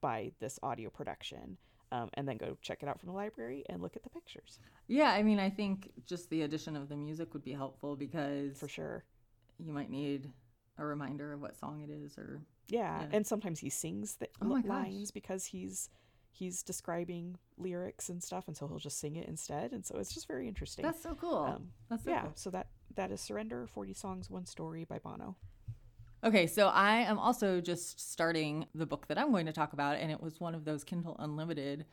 [0.00, 1.56] by this audio production.
[1.92, 4.58] Um, and then go check it out from the library and look at the pictures.
[4.88, 8.58] Yeah, I mean, I think just the addition of the music would be helpful because
[8.58, 9.04] for sure
[9.58, 10.30] you might need
[10.78, 13.06] a reminder of what song it is or yeah, yeah.
[13.12, 15.90] and sometimes he sings the oh lines because he's
[16.30, 20.12] he's describing lyrics and stuff, and so he'll just sing it instead, and so it's
[20.12, 20.84] just very interesting.
[20.84, 21.44] That's so cool.
[21.56, 22.22] Um, That's so yeah.
[22.22, 22.32] Cool.
[22.34, 25.36] So that that is "Surrender: Forty Songs, One Story" by Bono.
[26.24, 29.96] Okay, so I am also just starting the book that I'm going to talk about,
[29.96, 31.84] and it was one of those Kindle Unlimited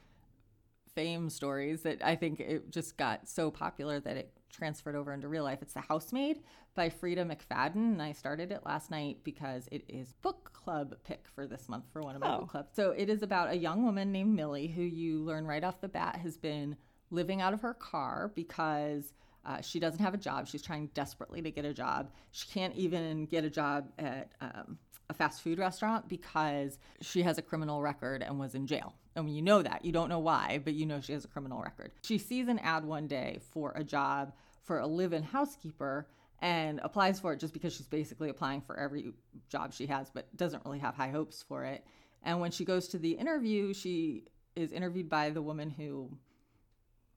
[0.93, 5.27] fame stories that I think it just got so popular that it transferred over into
[5.27, 5.59] real life.
[5.61, 6.41] It's The Housemaid
[6.75, 11.25] by Freida McFadden, and I started it last night because it is book club pick
[11.33, 12.39] for this month for one of my oh.
[12.39, 12.69] book clubs.
[12.75, 15.87] So it is about a young woman named Millie who you learn right off the
[15.87, 16.75] bat has been
[17.11, 19.13] living out of her car because
[19.45, 20.47] uh, she doesn't have a job.
[20.47, 22.11] She's trying desperately to get a job.
[22.31, 24.77] She can't even get a job at um,
[25.09, 28.93] a fast food restaurant because she has a criminal record and was in jail.
[29.27, 29.83] You know that.
[29.83, 31.91] You don't know why, but you know she has a criminal record.
[32.03, 34.33] She sees an ad one day for a job
[34.63, 36.07] for a live in housekeeper
[36.41, 39.13] and applies for it just because she's basically applying for every
[39.49, 41.83] job she has, but doesn't really have high hopes for it.
[42.23, 44.23] And when she goes to the interview, she
[44.55, 46.09] is interviewed by the woman who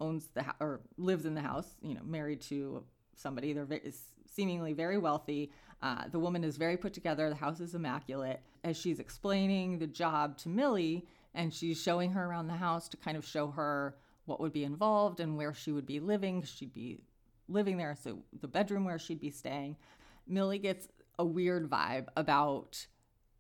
[0.01, 2.85] owns the house or lives in the house, you know, married to
[3.15, 3.53] somebody.
[3.53, 3.93] They're very,
[4.27, 5.53] seemingly very wealthy.
[5.83, 7.29] Uh, the woman is very put together.
[7.29, 8.41] The house is immaculate.
[8.65, 12.97] As she's explaining the job to Millie, and she's showing her around the house to
[12.97, 16.43] kind of show her what would be involved and where she would be living.
[16.43, 17.01] She'd be
[17.49, 19.77] living there, so the bedroom where she'd be staying.
[20.27, 20.89] Millie gets
[21.19, 22.87] a weird vibe about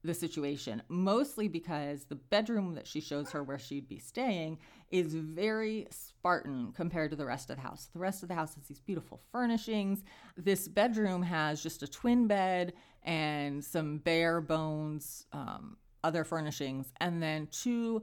[0.04, 4.58] the situation, mostly because the bedroom that she shows her where she'd be staying
[4.90, 7.88] is very Spartan compared to the rest of the house.
[7.92, 10.02] The rest of the house has these beautiful furnishings.
[10.36, 12.72] This bedroom has just a twin bed
[13.04, 18.02] and some bare bones um, other furnishings, and then two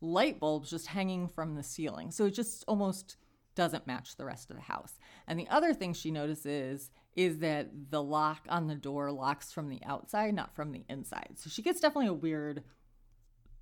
[0.00, 2.10] light bulbs just hanging from the ceiling.
[2.10, 3.16] So it just almost
[3.54, 4.98] doesn't match the rest of the house.
[5.26, 9.68] And the other thing she notices is that the lock on the door locks from
[9.68, 11.32] the outside, not from the inside.
[11.36, 12.62] So she gets definitely a weird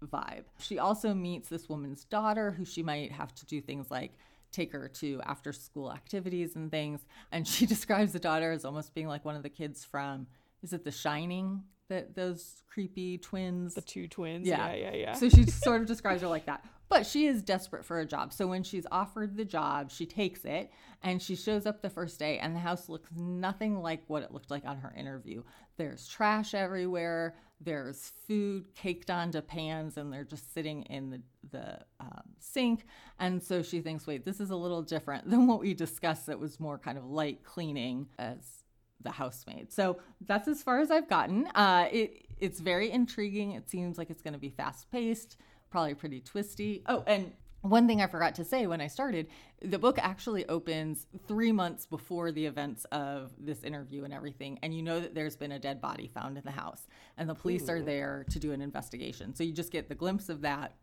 [0.04, 0.44] vibe.
[0.58, 4.12] She also meets this woman's daughter who she might have to do things like
[4.50, 7.04] take her to after school activities and things.
[7.32, 10.26] And she describes the daughter as almost being like one of the kids from,
[10.62, 11.62] is it The Shining?
[11.88, 13.74] That those creepy twins.
[13.74, 14.46] The two twins.
[14.46, 14.96] Yeah, yeah, yeah.
[14.96, 15.12] yeah.
[15.12, 16.64] So she sort of describes her like that.
[16.88, 18.32] But she is desperate for a job.
[18.32, 20.70] So when she's offered the job, she takes it
[21.02, 24.32] and she shows up the first day, and the house looks nothing like what it
[24.32, 25.42] looked like on her interview.
[25.76, 31.78] There's trash everywhere, there's food caked onto pans, and they're just sitting in the, the
[32.00, 32.86] um, sink.
[33.18, 36.38] And so she thinks, wait, this is a little different than what we discussed that
[36.38, 38.63] was more kind of light cleaning as
[39.04, 39.72] the housemaid.
[39.72, 41.46] So that's as far as I've gotten.
[41.54, 43.52] Uh, it, it's very intriguing.
[43.52, 45.36] It seems like it's going to be fast paced
[45.74, 46.84] probably pretty twisty.
[46.86, 47.32] Oh, and
[47.62, 49.26] one thing I forgot to say when I started,
[49.60, 54.58] the book actually opens three months before the events of this interview and everything.
[54.62, 56.86] And you know that there's been a dead body found in the house,
[57.16, 57.72] and the police Ooh.
[57.72, 59.34] are there to do an investigation.
[59.34, 60.74] So you just get the glimpse of that.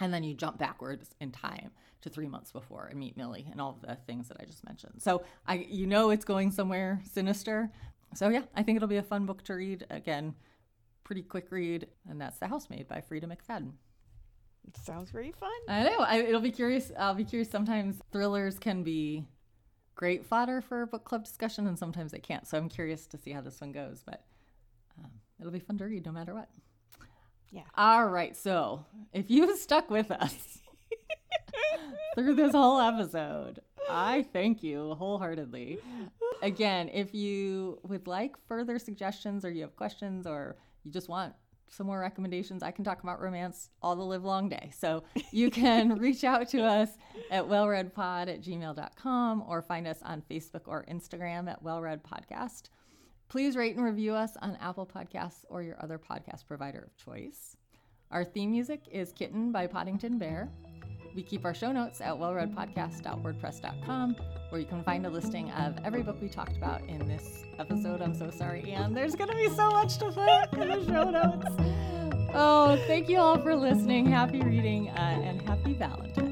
[0.00, 1.70] And then you jump backwards in time
[2.00, 4.94] to three months before and meet Millie and all the things that I just mentioned.
[5.00, 7.70] So I, you know, it's going somewhere sinister.
[8.14, 9.86] So yeah, I think it'll be a fun book to read.
[9.90, 10.34] Again,
[11.04, 13.72] pretty quick read, and that's The Housemaid by Freida McFadden.
[14.66, 15.50] It sounds very fun.
[15.68, 15.98] I know.
[15.98, 16.92] I, it'll be curious.
[16.98, 17.50] I'll be curious.
[17.50, 19.26] Sometimes thrillers can be
[19.94, 22.46] great fodder for a book club discussion, and sometimes they can't.
[22.46, 24.02] So I'm curious to see how this one goes.
[24.04, 24.24] But
[24.98, 25.10] um,
[25.40, 26.48] it'll be fun to read no matter what.
[27.52, 27.62] Yeah.
[27.76, 28.36] All right.
[28.36, 30.58] So if you've stuck with us
[32.14, 33.60] through this whole episode,
[33.90, 35.78] I thank you wholeheartedly.
[36.42, 41.34] Again, if you would like further suggestions or you have questions or you just want
[41.72, 42.62] some more recommendations.
[42.62, 44.70] I can talk about romance all the live long day.
[44.76, 46.90] So you can reach out to us
[47.30, 52.64] at wellreadpod at gmail.com or find us on Facebook or Instagram at wellread podcast.
[53.32, 57.56] Please rate and review us on Apple Podcasts or your other podcast provider of choice.
[58.10, 60.50] Our theme music is Kitten by Poddington Bear.
[61.16, 64.16] We keep our show notes at wellreadpodcast.wordpress.com,
[64.50, 68.02] where you can find a listing of every book we talked about in this episode.
[68.02, 68.92] I'm so sorry, Anne.
[68.92, 71.46] There's going to be so much to put in the show notes.
[72.34, 74.04] Oh, thank you all for listening.
[74.04, 76.31] Happy reading uh, and happy Valentine's.